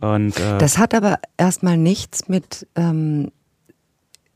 Und, 0.00 0.38
äh, 0.38 0.58
das 0.58 0.78
hat 0.78 0.94
aber 0.94 1.20
erstmal 1.36 1.76
nichts 1.76 2.28
mit 2.28 2.66
ähm, 2.74 3.30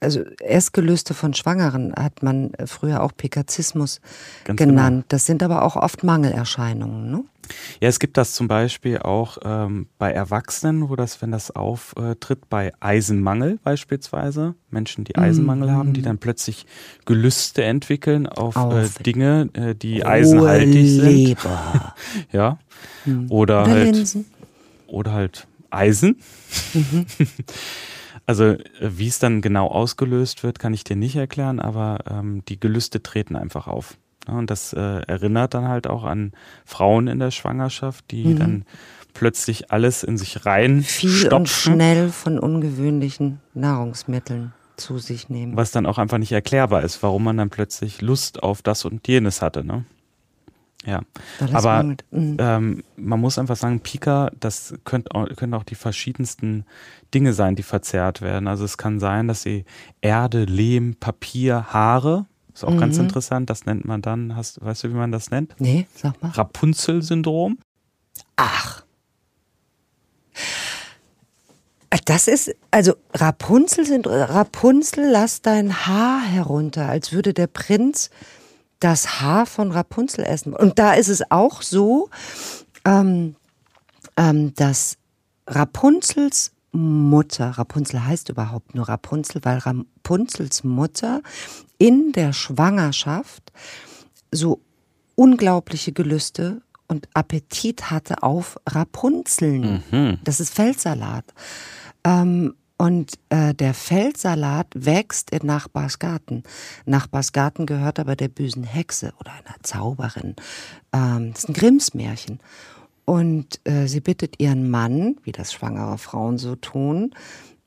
also 0.00 0.22
Essgelüste 0.40 1.14
von 1.14 1.34
Schwangeren 1.34 1.94
hat 1.94 2.22
man 2.22 2.52
früher 2.66 3.02
auch 3.02 3.12
Pekazismus 3.16 4.00
Ganz 4.44 4.58
genannt. 4.58 4.96
Genau. 4.96 5.04
Das 5.08 5.26
sind 5.26 5.42
aber 5.42 5.64
auch 5.64 5.76
oft 5.76 6.04
Mangelerscheinungen, 6.04 7.10
ne? 7.10 7.24
Ja, 7.80 7.88
es 7.88 8.00
gibt 8.00 8.16
das 8.16 8.34
zum 8.34 8.48
Beispiel 8.48 8.98
auch 8.98 9.38
ähm, 9.44 9.86
bei 9.98 10.10
Erwachsenen, 10.10 10.88
wo 10.88 10.96
das, 10.96 11.22
wenn 11.22 11.30
das 11.30 11.50
auftritt, 11.50 12.48
bei 12.48 12.72
Eisenmangel 12.80 13.60
beispielsweise, 13.62 14.56
Menschen, 14.70 15.04
die 15.04 15.16
Eisenmangel 15.16 15.68
mm. 15.68 15.72
haben, 15.72 15.92
die 15.92 16.02
dann 16.02 16.18
plötzlich 16.18 16.66
Gelüste 17.04 17.62
entwickeln 17.62 18.26
auf, 18.26 18.56
auf 18.56 18.74
äh, 18.74 19.02
Dinge, 19.02 19.48
äh, 19.52 19.74
die 19.76 20.04
eisenhaltig 20.04 20.88
sind. 20.88 21.04
Leber. 21.04 21.94
ja. 22.32 22.58
Hm. 23.04 23.30
Oder, 23.30 23.62
oder 23.62 23.70
halt 23.70 23.94
Linsen. 23.94 24.24
oder 24.88 25.12
halt 25.12 25.46
Eisen. 25.70 26.16
Mhm. 26.74 27.06
Also 28.26 28.44
äh, 28.44 28.58
wie 28.80 29.08
es 29.08 29.18
dann 29.18 29.40
genau 29.40 29.68
ausgelöst 29.68 30.42
wird, 30.42 30.58
kann 30.58 30.74
ich 30.74 30.84
dir 30.84 30.96
nicht 30.96 31.16
erklären, 31.16 31.60
aber 31.60 31.98
ähm, 32.10 32.42
die 32.48 32.60
Gelüste 32.60 33.02
treten 33.02 33.36
einfach 33.36 33.66
auf. 33.66 33.96
Ja, 34.28 34.34
und 34.34 34.50
das 34.50 34.72
äh, 34.72 34.80
erinnert 34.80 35.54
dann 35.54 35.68
halt 35.68 35.86
auch 35.86 36.04
an 36.04 36.32
Frauen 36.64 37.06
in 37.06 37.20
der 37.20 37.30
Schwangerschaft, 37.30 38.10
die 38.10 38.24
mhm. 38.24 38.38
dann 38.38 38.64
plötzlich 39.14 39.70
alles 39.70 40.02
in 40.02 40.18
sich 40.18 40.44
rein 40.44 40.82
viel 40.82 41.10
stopfen, 41.10 41.36
und 41.36 41.48
schnell 41.48 42.08
von 42.10 42.38
ungewöhnlichen 42.38 43.40
Nahrungsmitteln 43.54 44.52
zu 44.76 44.98
sich 44.98 45.28
nehmen. 45.28 45.56
Was 45.56 45.70
dann 45.70 45.86
auch 45.86 45.98
einfach 45.98 46.18
nicht 46.18 46.32
erklärbar 46.32 46.82
ist, 46.82 47.02
warum 47.02 47.24
man 47.24 47.36
dann 47.38 47.48
plötzlich 47.48 48.02
Lust 48.02 48.42
auf 48.42 48.60
das 48.60 48.84
und 48.84 49.06
jenes 49.08 49.40
hatte. 49.40 49.64
Ne? 49.64 49.84
Ja, 50.86 51.00
aber 51.52 51.82
mhm. 51.82 52.36
ähm, 52.38 52.84
man 52.96 53.20
muss 53.20 53.38
einfach 53.38 53.56
sagen, 53.56 53.80
Pika, 53.80 54.30
das 54.38 54.74
könnt 54.84 55.12
auch, 55.12 55.26
können 55.34 55.54
auch 55.54 55.64
die 55.64 55.74
verschiedensten 55.74 56.64
Dinge 57.12 57.32
sein, 57.32 57.56
die 57.56 57.64
verzerrt 57.64 58.22
werden. 58.22 58.46
Also 58.46 58.64
es 58.64 58.78
kann 58.78 59.00
sein, 59.00 59.26
dass 59.26 59.42
sie 59.42 59.64
Erde, 60.00 60.44
Lehm, 60.44 60.94
Papier, 60.94 61.72
Haare, 61.72 62.26
ist 62.54 62.64
auch 62.64 62.70
mhm. 62.70 62.78
ganz 62.78 62.98
interessant, 62.98 63.50
das 63.50 63.66
nennt 63.66 63.84
man 63.84 64.00
dann, 64.00 64.36
hast, 64.36 64.64
weißt 64.64 64.84
du, 64.84 64.90
wie 64.90 64.94
man 64.94 65.12
das 65.12 65.30
nennt? 65.30 65.54
Nee, 65.58 65.86
sag 65.94 66.22
mal. 66.22 66.30
Rapunzel-Syndrom. 66.30 67.58
Ach. 68.36 68.82
Das 72.04 72.28
ist, 72.28 72.54
also 72.70 72.94
Rapunzel 73.12 73.84
sind, 73.84 74.06
Rapunzel, 74.06 75.10
lass 75.10 75.42
dein 75.42 75.86
Haar 75.86 76.22
herunter, 76.22 76.88
als 76.88 77.12
würde 77.12 77.34
der 77.34 77.46
Prinz 77.46 78.10
das 78.80 79.20
Haar 79.20 79.46
von 79.46 79.72
Rapunzel 79.72 80.24
essen. 80.24 80.52
Und 80.52 80.78
da 80.78 80.94
ist 80.94 81.08
es 81.08 81.30
auch 81.30 81.62
so, 81.62 82.10
ähm, 82.84 83.36
ähm, 84.16 84.54
dass 84.54 84.96
Rapunzels 85.46 86.52
Mutter, 86.72 87.50
Rapunzel 87.50 88.04
heißt 88.04 88.28
überhaupt 88.28 88.74
nur 88.74 88.88
Rapunzel, 88.88 89.40
weil 89.44 89.58
Rapunzels 89.58 90.62
Mutter 90.62 91.22
in 91.78 92.12
der 92.12 92.34
Schwangerschaft 92.34 93.50
so 94.30 94.60
unglaubliche 95.14 95.92
Gelüste 95.92 96.60
und 96.86 97.08
Appetit 97.14 97.90
hatte 97.90 98.22
auf 98.22 98.58
Rapunzeln. 98.68 99.82
Mhm. 99.90 100.18
Das 100.22 100.38
ist 100.40 100.52
Feldsalat. 100.54 101.24
Ähm, 102.04 102.54
und 102.78 103.14
äh, 103.30 103.54
der 103.54 103.72
Feldsalat 103.72 104.66
wächst 104.74 105.30
in 105.30 105.46
Nachbarsgarten. 105.46 106.42
Nachbarsgarten 106.84 107.66
gehört 107.66 107.98
aber 107.98 108.16
der 108.16 108.28
bösen 108.28 108.64
Hexe 108.64 109.12
oder 109.18 109.32
einer 109.32 109.56
Zauberin. 109.62 110.36
Ähm, 110.92 111.32
das 111.32 111.44
ist 111.44 111.48
ein 111.48 111.54
Grimmsmärchen. 111.54 112.40
Und 113.06 113.60
äh, 113.64 113.86
sie 113.86 114.00
bittet 114.00 114.40
ihren 114.40 114.68
Mann, 114.68 115.16
wie 115.22 115.32
das 115.32 115.52
schwangere 115.52 115.96
Frauen 115.96 116.38
so 116.38 116.56
tun, 116.56 117.14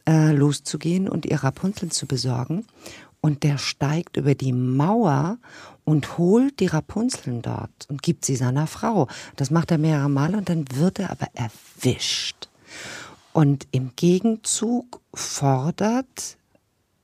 äh, 0.08 0.32
loszugehen 0.32 1.10
und 1.10 1.26
ihr 1.26 1.43
Rapunzeln 1.43 1.91
zu 1.91 2.06
besorgen. 2.06 2.65
Und 3.22 3.43
der 3.43 3.58
steigt 3.58 4.17
über 4.17 4.36
die 4.36 4.54
Mauer 4.54 5.38
und 5.86 6.17
holt 6.17 6.60
die 6.60 6.67
Rapunzeln 6.67 7.41
dort 7.41 7.88
und 7.89 8.04
gibt 8.04 8.26
sie 8.26 8.36
seiner 8.36 8.67
Frau. 8.67 9.08
Das 9.38 9.50
macht 9.50 9.72
er 9.72 9.78
mehrere 9.78 10.10
Mal 10.10 10.36
und 10.36 10.50
dann 10.50 10.65
wird 10.76 11.00
er 11.00 11.10
aber 11.10 11.28
erwischt. 11.34 12.48
Und 13.34 13.67
im 13.71 13.92
Gegenzug 13.96 15.02
fordert, 15.13 16.38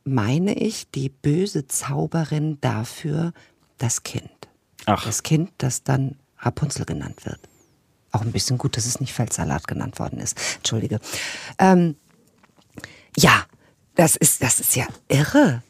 meine 0.03 0.53
ich, 0.53 0.89
die 0.91 1.09
böse 1.09 1.67
Zauberin 1.67 2.59
dafür 2.61 3.34
das 3.78 4.03
Kind. 4.03 4.30
Ach. 4.86 5.03
Das 5.05 5.23
Kind, 5.23 5.51
das 5.57 5.84
dann 5.84 6.15
Rapunzel 6.39 6.86
genannt 6.86 7.26
wird. 7.26 7.39
Auch 8.11 8.21
ein 8.21 8.32
bisschen 8.32 8.57
gut, 8.57 8.78
dass 8.78 8.86
es 8.86 8.99
nicht 8.99 9.13
Feldsalat 9.13 9.67
genannt 9.67 9.99
worden 9.99 10.19
ist. 10.19 10.38
Entschuldige. 10.57 10.99
Ähm, 11.59 11.95
ja, 13.17 13.45
das 13.95 14.15
ist, 14.15 14.43
das 14.43 14.59
ist 14.59 14.76
ja 14.76 14.88
irre. 15.07 15.63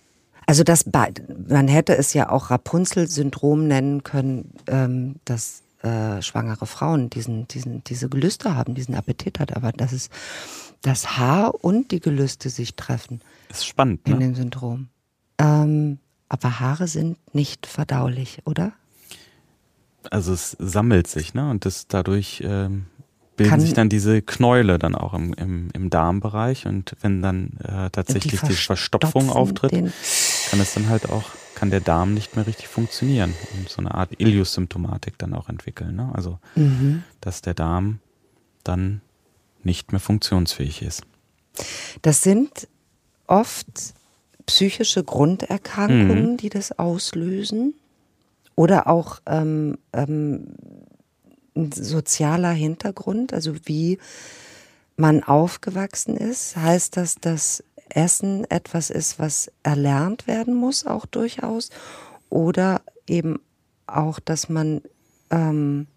Also 0.46 0.64
das, 0.64 0.86
man 1.48 1.68
hätte 1.68 1.98
es 1.98 2.14
ja 2.14 2.30
auch 2.30 2.52
Rapunzel-Syndrom 2.52 3.68
nennen 3.68 4.04
können, 4.04 4.54
ähm, 4.68 5.16
dass 5.26 5.64
äh, 5.86 6.22
schwangere 6.22 6.66
Frauen 6.66 7.10
diesen, 7.10 7.48
diesen, 7.48 7.84
diese 7.84 8.10
Gelüste 8.10 8.56
haben, 8.56 8.76
diesen 8.76 8.96
Appetit 8.96 9.40
hat, 9.40 9.56
aber 9.56 9.72
dass 9.72 9.92
es 9.92 10.10
das 10.82 11.18
Haar 11.18 11.64
und 11.64 11.92
die 11.92 12.00
Gelüste 12.00 12.50
sich 12.50 12.76
treffen. 12.76 13.22
Das 13.48 13.60
ist 13.60 13.66
spannend. 13.66 14.02
In 14.06 14.14
ne? 14.14 14.20
dem 14.20 14.36
Syndrom. 14.36 14.90
Ähm, 15.38 16.00
Aber 16.28 16.60
Haare 16.60 16.88
sind 16.88 17.18
nicht 17.34 17.68
verdaulich, 17.68 18.40
oder? 18.46 18.74
Also 20.12 20.34
es 20.34 20.56
sammelt 20.60 21.08
sich, 21.08 21.34
ne? 21.34 21.50
Und 21.50 21.66
das 21.66 21.88
dadurch 21.88 22.44
ähm, 22.46 22.86
bilden 23.36 23.50
Kann 23.50 23.60
sich 23.60 23.74
dann 23.74 23.90
diese 23.90 24.22
Knäule 24.22 24.80
dann 24.80 24.96
auch 24.96 25.14
im, 25.14 25.34
im, 25.34 25.70
im 25.74 25.90
Darmbereich. 25.90 26.66
Und 26.66 26.96
wenn 27.02 27.22
dann 27.22 27.58
äh, 27.64 27.90
tatsächlich 27.90 28.42
die, 28.42 28.48
die 28.48 28.54
Verstopfung 28.54 29.30
auftritt, 29.30 29.94
kann 30.50 30.60
es 30.60 30.74
dann 30.74 30.90
halt 30.90 31.10
auch, 31.10 31.32
kann 31.56 31.70
der 31.70 31.82
Darm 31.82 32.14
nicht 32.14 32.36
mehr 32.36 32.48
richtig 32.48 32.68
funktionieren 32.68 33.34
und 33.58 33.70
so 33.70 33.80
eine 33.80 33.94
Art 33.94 34.20
Ilius-Symptomatik 34.20 35.18
dann 35.18 35.34
auch 35.34 35.50
entwickeln. 35.50 35.96
Ne? 35.96 36.12
Also 36.14 36.40
mhm. 36.56 37.04
dass 37.22 37.42
der 37.42 37.54
Darm 37.54 38.00
dann 38.64 39.02
nicht 39.64 39.92
mehr 39.92 40.02
funktionsfähig 40.02 40.82
ist. 40.82 41.04
Das 42.02 42.22
sind 42.22 42.68
oft 43.28 43.68
psychische 44.46 45.04
Grunderkrankungen, 45.04 46.34
mhm. 46.34 46.38
die 46.38 46.50
das 46.50 46.78
auslösen. 46.78 47.74
Oder 48.56 48.88
auch 48.88 49.20
ähm, 49.26 49.78
ähm, 49.92 50.48
ein 51.56 51.72
sozialer 51.72 52.52
Hintergrund, 52.52 53.34
also 53.34 53.54
wie 53.66 53.98
man 54.96 55.24
aufgewachsen 55.24 56.16
ist. 56.16 56.56
Heißt 56.56 56.96
das, 56.96 57.16
dass 57.16 57.64
Essen 57.96 58.50
etwas 58.50 58.90
ist, 58.90 59.20
was 59.20 59.52
erlernt 59.64 60.28
werden 60.28 60.54
muss, 60.54 60.86
auch 60.86 61.06
durchaus? 61.06 61.70
Oder 62.30 62.82
eben 63.08 63.40
auch, 63.88 64.20
dass 64.20 64.50
man 64.50 64.82
ähm, 65.32 65.88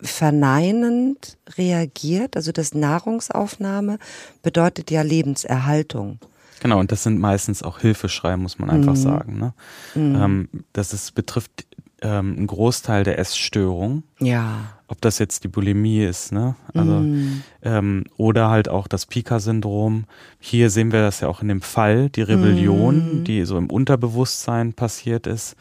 verneinend 0.00 1.38
reagiert. 1.56 2.36
Also 2.36 2.52
das 2.52 2.74
Nahrungsaufnahme 2.74 3.98
bedeutet 4.42 4.90
ja 4.90 5.02
Lebenserhaltung. 5.02 6.18
Genau, 6.60 6.78
und 6.78 6.92
das 6.92 7.02
sind 7.02 7.18
meistens 7.18 7.62
auch 7.62 7.80
Hilfeschreie, 7.80 8.36
muss 8.36 8.58
man 8.58 8.70
einfach 8.70 8.94
mhm. 8.94 8.96
sagen. 8.96 9.38
Ne? 9.38 9.54
Mhm. 9.94 10.14
Ähm, 10.14 10.48
das 10.72 10.92
ist, 10.92 11.14
betrifft 11.14 11.66
ähm, 12.02 12.34
einen 12.36 12.46
Großteil 12.46 13.04
der 13.04 13.18
Essstörung. 13.18 14.02
Ja. 14.18 14.74
Ob 14.88 15.00
das 15.00 15.18
jetzt 15.18 15.44
die 15.44 15.48
Bulimie 15.48 16.04
ist, 16.04 16.32
ne? 16.32 16.54
Also, 16.74 16.92
mhm. 16.92 17.42
ähm, 17.62 18.04
oder 18.18 18.50
halt 18.50 18.68
auch 18.68 18.86
das 18.88 19.06
Pika-Syndrom. 19.06 20.04
Hier 20.38 20.68
sehen 20.68 20.92
wir 20.92 21.00
das 21.00 21.20
ja 21.20 21.28
auch 21.28 21.40
in 21.40 21.48
dem 21.48 21.62
Fall, 21.62 22.10
die 22.10 22.22
Rebellion, 22.22 23.20
mhm. 23.20 23.24
die 23.24 23.44
so 23.44 23.56
im 23.56 23.70
Unterbewusstsein 23.70 24.74
passiert 24.74 25.26
ist. 25.26 25.56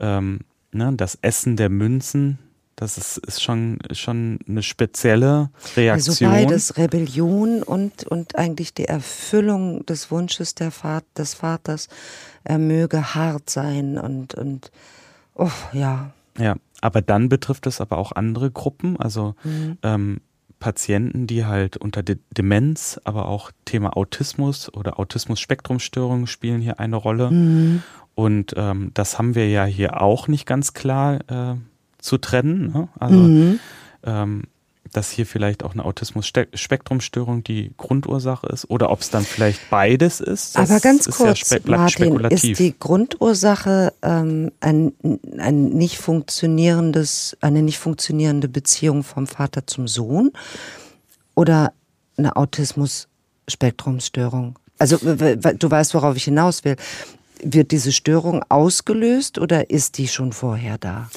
Ähm, 0.00 0.40
ne? 0.72 0.92
Das 0.96 1.16
Essen 1.22 1.56
der 1.56 1.68
Münzen, 1.68 2.38
das 2.74 2.98
ist, 2.98 3.18
ist 3.18 3.40
schon, 3.40 3.78
schon 3.92 4.40
eine 4.48 4.64
spezielle 4.64 5.50
Reaktion. 5.76 6.32
Also 6.32 6.46
beides 6.48 6.76
Rebellion 6.76 7.62
und, 7.62 8.04
und 8.04 8.36
eigentlich 8.36 8.74
die 8.74 8.86
Erfüllung 8.86 9.86
des 9.86 10.10
Wunsches 10.10 10.56
der 10.56 10.72
Vater, 10.72 11.06
des 11.16 11.34
Vaters, 11.34 11.88
er 12.42 12.58
möge 12.58 13.14
hart 13.14 13.48
sein 13.48 13.98
und, 13.98 14.34
und 14.34 14.72
oh, 15.34 15.50
ja. 15.72 16.12
Ja, 16.38 16.56
aber 16.80 17.02
dann 17.02 17.28
betrifft 17.28 17.66
es 17.66 17.80
aber 17.80 17.98
auch 17.98 18.12
andere 18.12 18.50
Gruppen, 18.50 18.98
also 18.98 19.34
mhm. 19.44 19.78
ähm, 19.82 20.20
Patienten, 20.58 21.26
die 21.26 21.44
halt 21.44 21.76
unter 21.76 22.02
De 22.02 22.18
Demenz, 22.30 23.00
aber 23.04 23.26
auch 23.26 23.50
Thema 23.64 23.96
Autismus 23.96 24.72
oder 24.72 24.98
Autismus-Spektrumstörungen 24.98 26.26
spielen 26.26 26.60
hier 26.60 26.78
eine 26.78 26.96
Rolle. 26.96 27.30
Mhm. 27.30 27.82
Und 28.14 28.54
ähm, 28.56 28.92
das 28.94 29.18
haben 29.18 29.34
wir 29.34 29.48
ja 29.48 29.64
hier 29.64 30.00
auch 30.00 30.28
nicht 30.28 30.46
ganz 30.46 30.72
klar 30.72 31.18
äh, 31.28 31.56
zu 31.98 32.18
trennen. 32.18 32.72
Ne? 32.72 32.88
Also 32.98 33.18
mhm. 33.18 33.60
ähm, 34.04 34.42
dass 34.92 35.10
hier 35.10 35.26
vielleicht 35.26 35.64
auch 35.64 35.72
eine 35.72 35.84
Autismus-Spektrumstörung 35.84 37.42
die 37.42 37.72
Grundursache 37.76 38.46
ist 38.46 38.70
oder 38.70 38.90
ob 38.90 39.00
es 39.00 39.10
dann 39.10 39.24
vielleicht 39.24 39.68
beides 39.70 40.20
ist. 40.20 40.56
Aber 40.56 40.78
ganz 40.80 41.10
kurz, 41.10 41.50
ja 41.50 41.58
Martin, 41.64 42.20
ist 42.26 42.58
die 42.58 42.78
Grundursache 42.78 43.92
ähm, 44.02 44.52
ein, 44.60 44.92
ein 45.38 45.70
nicht 45.70 45.98
funktionierendes, 45.98 47.36
eine 47.40 47.62
nicht 47.62 47.78
funktionierende 47.78 48.48
Beziehung 48.48 49.02
vom 49.02 49.26
Vater 49.26 49.66
zum 49.66 49.88
Sohn 49.88 50.30
oder 51.34 51.72
eine 52.16 52.36
Autismus-Spektrumstörung? 52.36 54.56
Also 54.78 54.98
du 54.98 55.70
weißt, 55.70 55.94
worauf 55.94 56.16
ich 56.16 56.24
hinaus 56.24 56.64
will. 56.64 56.76
Wird 57.44 57.72
diese 57.72 57.90
Störung 57.92 58.44
ausgelöst 58.48 59.38
oder 59.38 59.70
ist 59.70 59.98
die 59.98 60.08
schon 60.08 60.32
vorher 60.32 60.78
da? 60.78 61.10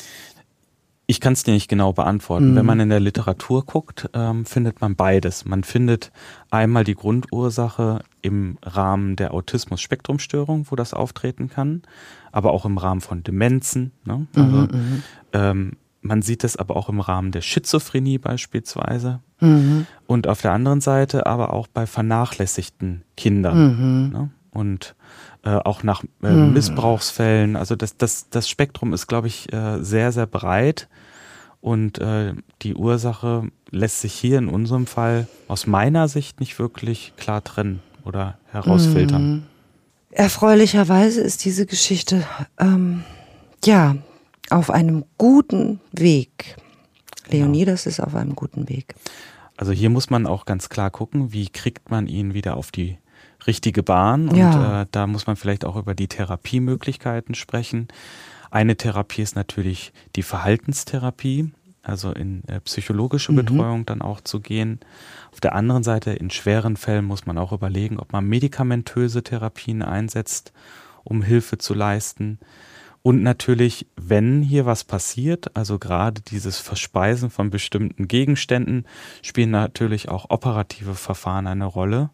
Ich 1.07 1.21
kann 1.21 1.33
es 1.33 1.43
dir 1.43 1.53
nicht 1.53 1.67
genau 1.67 1.93
beantworten. 1.93 2.51
Mhm. 2.51 2.55
Wenn 2.55 2.65
man 2.65 2.79
in 2.79 2.89
der 2.89 2.99
Literatur 2.99 3.65
guckt, 3.65 4.09
ähm, 4.13 4.45
findet 4.45 4.81
man 4.81 4.95
beides. 4.95 5.45
Man 5.45 5.63
findet 5.63 6.11
einmal 6.49 6.83
die 6.83 6.95
Grundursache 6.95 7.99
im 8.21 8.57
Rahmen 8.63 9.15
der 9.15 9.33
Autismus-Spektrumstörung, 9.33 10.67
wo 10.69 10.75
das 10.75 10.93
auftreten 10.93 11.49
kann, 11.49 11.83
aber 12.31 12.51
auch 12.51 12.65
im 12.65 12.77
Rahmen 12.77 13.01
von 13.01 13.23
Demenzen. 13.23 13.91
Ne? 14.03 14.25
Mhm, 14.35 14.41
also, 14.41 14.57
mhm, 14.57 15.03
ähm, 15.33 15.71
man 16.01 16.21
sieht 16.21 16.43
es 16.43 16.55
aber 16.55 16.75
auch 16.75 16.89
im 16.89 16.99
Rahmen 16.99 17.31
der 17.31 17.41
Schizophrenie 17.41 18.17
beispielsweise. 18.17 19.21
Mhm. 19.39 19.87
Und 20.07 20.27
auf 20.27 20.41
der 20.41 20.53
anderen 20.53 20.81
Seite 20.81 21.25
aber 21.25 21.53
auch 21.53 21.67
bei 21.67 21.85
vernachlässigten 21.87 23.03
Kindern. 23.17 24.05
Mhm. 24.05 24.09
Ne? 24.11 24.29
Und 24.51 24.95
äh, 25.45 25.59
auch 25.63 25.83
nach 25.83 26.03
äh, 26.23 26.27
hm. 26.27 26.53
Missbrauchsfällen. 26.53 27.55
Also 27.55 27.75
das, 27.75 27.97
das, 27.97 28.29
das 28.29 28.49
Spektrum 28.49 28.93
ist, 28.93 29.07
glaube 29.07 29.27
ich, 29.27 29.53
äh, 29.53 29.83
sehr, 29.83 30.11
sehr 30.11 30.25
breit. 30.25 30.89
Und 31.61 31.99
äh, 31.99 32.33
die 32.61 32.75
Ursache 32.75 33.49
lässt 33.69 34.01
sich 34.01 34.13
hier 34.13 34.37
in 34.37 34.47
unserem 34.47 34.87
Fall 34.87 35.27
aus 35.47 35.67
meiner 35.67 36.07
Sicht 36.07 36.39
nicht 36.39 36.59
wirklich 36.59 37.13
klar 37.17 37.43
trennen 37.43 37.81
oder 38.03 38.37
herausfiltern. 38.51 39.31
Mhm. 39.31 39.43
Erfreulicherweise 40.11 41.21
ist 41.21 41.43
diese 41.43 41.65
Geschichte 41.65 42.23
ähm, 42.59 43.03
ja 43.63 43.95
auf 44.49 44.69
einem 44.69 45.05
guten 45.17 45.79
Weg. 45.91 46.55
Leonidas 47.29 47.85
ja. 47.85 47.89
ist 47.89 47.99
auf 47.99 48.15
einem 48.15 48.35
guten 48.35 48.69
Weg. 48.69 48.95
Also 49.57 49.71
hier 49.71 49.89
muss 49.89 50.09
man 50.09 50.27
auch 50.27 50.45
ganz 50.45 50.69
klar 50.69 50.89
gucken, 50.89 51.33
wie 51.33 51.49
kriegt 51.49 51.89
man 51.89 52.07
ihn 52.07 52.33
wieder 52.33 52.57
auf 52.57 52.71
die 52.71 52.97
richtige 53.47 53.83
Bahn. 53.83 54.29
Und 54.29 54.37
ja. 54.37 54.81
äh, 54.81 54.85
da 54.91 55.07
muss 55.07 55.27
man 55.27 55.35
vielleicht 55.35 55.65
auch 55.65 55.75
über 55.75 55.95
die 55.95 56.07
Therapiemöglichkeiten 56.07 57.35
sprechen. 57.35 57.87
Eine 58.51 58.77
Therapie 58.77 59.21
ist 59.21 59.35
natürlich 59.35 59.91
die 60.15 60.23
Verhaltenstherapie, 60.23 61.51
also 61.83 62.11
in 62.11 62.43
äh, 62.47 62.59
psychologische 62.61 63.31
mhm. 63.31 63.37
Betreuung 63.37 63.85
dann 63.85 64.01
auch 64.01 64.21
zu 64.21 64.39
gehen. 64.39 64.79
Auf 65.31 65.41
der 65.41 65.55
anderen 65.55 65.83
Seite, 65.83 66.11
in 66.11 66.29
schweren 66.29 66.77
Fällen 66.77 67.05
muss 67.05 67.25
man 67.25 67.37
auch 67.37 67.51
überlegen, 67.51 67.99
ob 67.99 68.13
man 68.13 68.25
medikamentöse 68.25 69.23
Therapien 69.23 69.81
einsetzt, 69.81 70.53
um 71.03 71.21
Hilfe 71.21 71.57
zu 71.57 71.73
leisten. 71.73 72.39
Und 73.01 73.21
natürlich, 73.21 73.85
wenn 73.95 74.41
hier 74.41 74.65
was 74.65 74.83
passiert, 74.83 75.55
also 75.55 75.77
gerade 75.77 76.21
dieses 76.21 76.57
Verspeisen 76.57 77.29
von 77.29 77.51
bestimmten 77.51 78.07
Gegenständen, 78.07 78.87
spielen 79.21 79.51
natürlich 79.51 80.09
auch 80.09 80.29
operative 80.29 80.95
Verfahren 80.95 81.45
eine 81.45 81.65
Rolle 81.65 82.09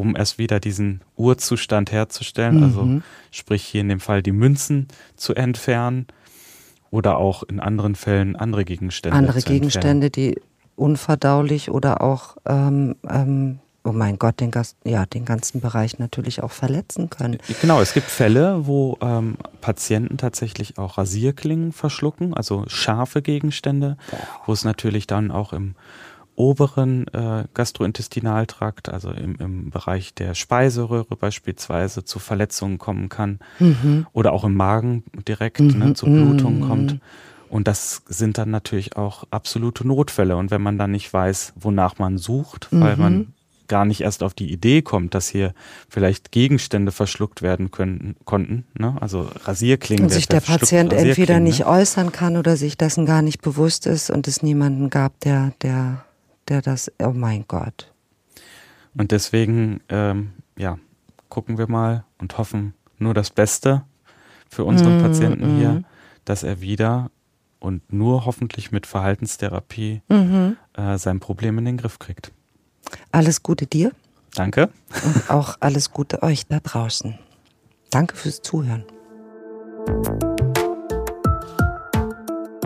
um 0.00 0.16
erst 0.16 0.38
wieder 0.38 0.60
diesen 0.60 1.02
Urzustand 1.16 1.92
herzustellen. 1.92 2.56
Mhm. 2.56 2.62
Also 2.62 2.88
sprich 3.30 3.62
hier 3.62 3.82
in 3.82 3.90
dem 3.90 4.00
Fall 4.00 4.22
die 4.22 4.32
Münzen 4.32 4.88
zu 5.14 5.34
entfernen 5.34 6.06
oder 6.90 7.18
auch 7.18 7.42
in 7.42 7.60
anderen 7.60 7.94
Fällen 7.94 8.34
andere 8.34 8.64
Gegenstände. 8.64 9.16
Andere 9.16 9.42
Gegenstände, 9.42 10.10
die 10.10 10.40
unverdaulich 10.74 11.70
oder 11.70 12.00
auch 12.00 12.38
ähm, 12.46 12.96
ähm, 13.08 13.58
oh 13.84 13.92
mein 13.92 14.18
Gott, 14.18 14.40
den, 14.40 14.50
ja, 14.84 15.04
den 15.06 15.24
ganzen 15.26 15.60
Bereich 15.60 15.98
natürlich 15.98 16.42
auch 16.42 16.50
verletzen 16.50 17.10
können. 17.10 17.38
Genau, 17.60 17.80
es 17.80 17.92
gibt 17.92 18.06
Fälle, 18.06 18.66
wo 18.66 18.96
ähm, 19.02 19.36
Patienten 19.60 20.16
tatsächlich 20.16 20.78
auch 20.78 20.98
Rasierklingen 20.98 21.72
verschlucken, 21.72 22.34
also 22.34 22.64
scharfe 22.68 23.22
Gegenstände, 23.22 23.96
wo 24.46 24.52
es 24.52 24.64
natürlich 24.64 25.06
dann 25.06 25.30
auch 25.30 25.52
im 25.52 25.74
oberen 26.40 27.06
äh, 27.08 27.44
Gastrointestinaltrakt, 27.52 28.88
also 28.88 29.10
im, 29.10 29.36
im 29.36 29.70
Bereich 29.70 30.14
der 30.14 30.34
Speiseröhre 30.34 31.14
beispielsweise, 31.14 32.02
zu 32.04 32.18
Verletzungen 32.18 32.78
kommen 32.78 33.10
kann 33.10 33.40
mhm. 33.58 34.06
oder 34.14 34.32
auch 34.32 34.44
im 34.44 34.54
Magen 34.54 35.04
direkt 35.28 35.60
mhm. 35.60 35.78
ne, 35.78 35.94
zu 35.94 36.06
Blutungen 36.06 36.60
mhm. 36.60 36.68
kommt. 36.68 36.98
Und 37.50 37.68
das 37.68 38.02
sind 38.06 38.38
dann 38.38 38.50
natürlich 38.50 38.96
auch 38.96 39.24
absolute 39.30 39.86
Notfälle. 39.86 40.36
Und 40.36 40.50
wenn 40.50 40.62
man 40.62 40.78
dann 40.78 40.92
nicht 40.92 41.12
weiß, 41.12 41.52
wonach 41.56 41.98
man 41.98 42.16
sucht, 42.16 42.68
weil 42.70 42.96
man 42.96 43.14
mhm. 43.14 43.26
gar 43.68 43.84
nicht 43.84 44.00
erst 44.00 44.22
auf 44.22 44.32
die 44.32 44.50
Idee 44.50 44.80
kommt, 44.80 45.14
dass 45.14 45.28
hier 45.28 45.52
vielleicht 45.90 46.32
Gegenstände 46.32 46.90
verschluckt 46.90 47.42
werden 47.42 47.70
können, 47.70 48.16
konnten, 48.24 48.64
ne? 48.78 48.96
also 49.00 49.28
Rasierklingen. 49.44 50.04
Und 50.04 50.10
sich 50.10 50.28
der, 50.28 50.40
der 50.40 50.46
Patient 50.46 50.92
entweder 50.92 51.34
ne? 51.34 51.40
nicht 51.40 51.66
äußern 51.66 52.12
kann 52.12 52.38
oder 52.38 52.56
sich 52.56 52.78
dessen 52.78 53.04
gar 53.04 53.20
nicht 53.20 53.42
bewusst 53.42 53.84
ist 53.84 54.10
und 54.10 54.26
es 54.26 54.42
niemanden 54.42 54.88
gab, 54.88 55.18
der, 55.20 55.52
der 55.60 56.04
der 56.50 56.60
das, 56.60 56.92
oh 57.02 57.12
mein 57.14 57.44
Gott. 57.48 57.92
Und 58.96 59.12
deswegen, 59.12 59.80
ähm, 59.88 60.32
ja, 60.58 60.78
gucken 61.28 61.56
wir 61.56 61.68
mal 61.68 62.04
und 62.18 62.36
hoffen 62.36 62.74
nur 62.98 63.14
das 63.14 63.30
Beste 63.30 63.84
für 64.48 64.64
unseren 64.64 64.98
mm, 64.98 65.02
Patienten 65.02 65.56
mm. 65.56 65.58
hier, 65.58 65.84
dass 66.24 66.42
er 66.42 66.60
wieder 66.60 67.10
und 67.60 67.92
nur 67.92 68.26
hoffentlich 68.26 68.72
mit 68.72 68.86
Verhaltenstherapie 68.86 70.02
mm 70.08 70.50
äh, 70.74 70.98
sein 70.98 71.20
Problem 71.20 71.58
in 71.58 71.64
den 71.64 71.76
Griff 71.76 71.98
kriegt. 71.98 72.32
Alles 73.12 73.42
Gute 73.42 73.66
dir. 73.66 73.92
Danke. 74.34 74.70
Und 75.04 75.30
auch 75.30 75.56
alles 75.60 75.90
Gute 75.90 76.22
euch 76.22 76.46
da 76.46 76.60
draußen. 76.60 77.18
Danke 77.90 78.16
fürs 78.16 78.42
Zuhören. 78.42 78.84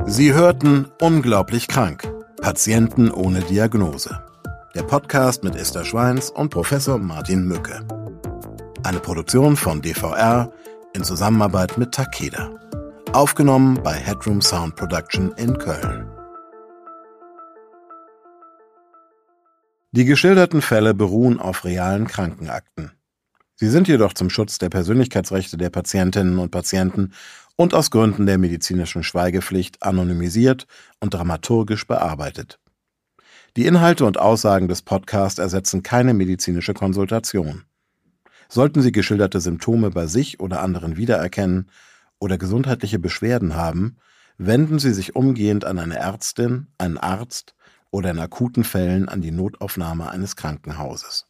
Sie 0.07 0.35
hörten 0.35 0.87
Unglaublich 1.01 1.67
krank. 1.67 2.14
Patienten 2.45 3.11
ohne 3.11 3.41
Diagnose. 3.41 4.23
Der 4.75 4.83
Podcast 4.83 5.45
mit 5.45 5.57
Esther 5.57 5.83
Schweins 5.83 6.29
und 6.29 6.51
Professor 6.51 6.99
Martin 6.99 7.47
Mücke. 7.47 7.89
Eine 8.83 9.01
Produktion 9.01 9.57
von 9.57 9.81
DVR 9.81 10.53
in 10.93 11.05
Zusammenarbeit 11.05 11.79
mit 11.79 11.93
Takeda. 11.93 12.51
Aufgenommen 13.15 13.81
bei 13.83 13.95
Headroom 13.95 14.43
Sound 14.43 14.77
Production 14.77 15.33
in 15.39 15.57
Köln. 15.57 16.07
Die 19.93 20.05
geschilderten 20.05 20.61
Fälle 20.61 20.93
beruhen 20.93 21.41
auf 21.41 21.65
realen 21.65 22.07
Krankenakten. 22.07 22.93
Sie 23.55 23.71
sind 23.71 23.89
jedoch 23.89 24.13
zum 24.13 24.29
Schutz 24.29 24.59
der 24.59 24.69
Persönlichkeitsrechte 24.69 25.57
der 25.57 25.71
Patientinnen 25.71 26.39
und 26.39 26.51
Patienten 26.51 27.13
und 27.57 27.75
aus 27.75 27.91
Gründen 27.91 28.27
der 28.27 28.39
medizinischen 28.39 29.03
Schweigepflicht 29.03 29.83
anonymisiert 29.83 30.67
und 31.01 31.15
dramaturgisch 31.15 31.87
bearbeitet. 31.87 32.59
Die 33.57 33.67
Inhalte 33.67 34.05
und 34.05 34.19
Aussagen 34.19 34.67
des 34.67 34.83
Podcasts 34.83 35.39
ersetzen 35.39 35.83
keine 35.83 36.13
medizinische 36.13 36.75
Konsultation. 36.75 37.63
Sollten 38.49 38.83
Sie 38.83 38.93
geschilderte 38.93 39.41
Symptome 39.41 39.91
bei 39.91 40.07
sich 40.07 40.41
oder 40.41 40.61
anderen 40.61 40.97
wiedererkennen 40.97 41.71
oder 42.19 42.39
gesundheitliche 42.39 42.99
Beschwerden 42.99 43.55
haben, 43.55 43.97
wenden 44.39 44.79
Sie 44.79 44.93
sich 44.93 45.15
umgehend 45.15 45.65
an 45.65 45.79
eine 45.79 45.97
Ärztin, 45.97 46.69
einen 46.79 46.99
Arzt 46.99 47.55
oder 47.91 48.11
in 48.11 48.19
akuten 48.19 48.65
Fällen 48.65 49.09
an 49.09 49.21
die 49.21 49.31
Notaufnahme 49.31 50.11
eines 50.11 50.35
Krankenhauses. 50.35 51.27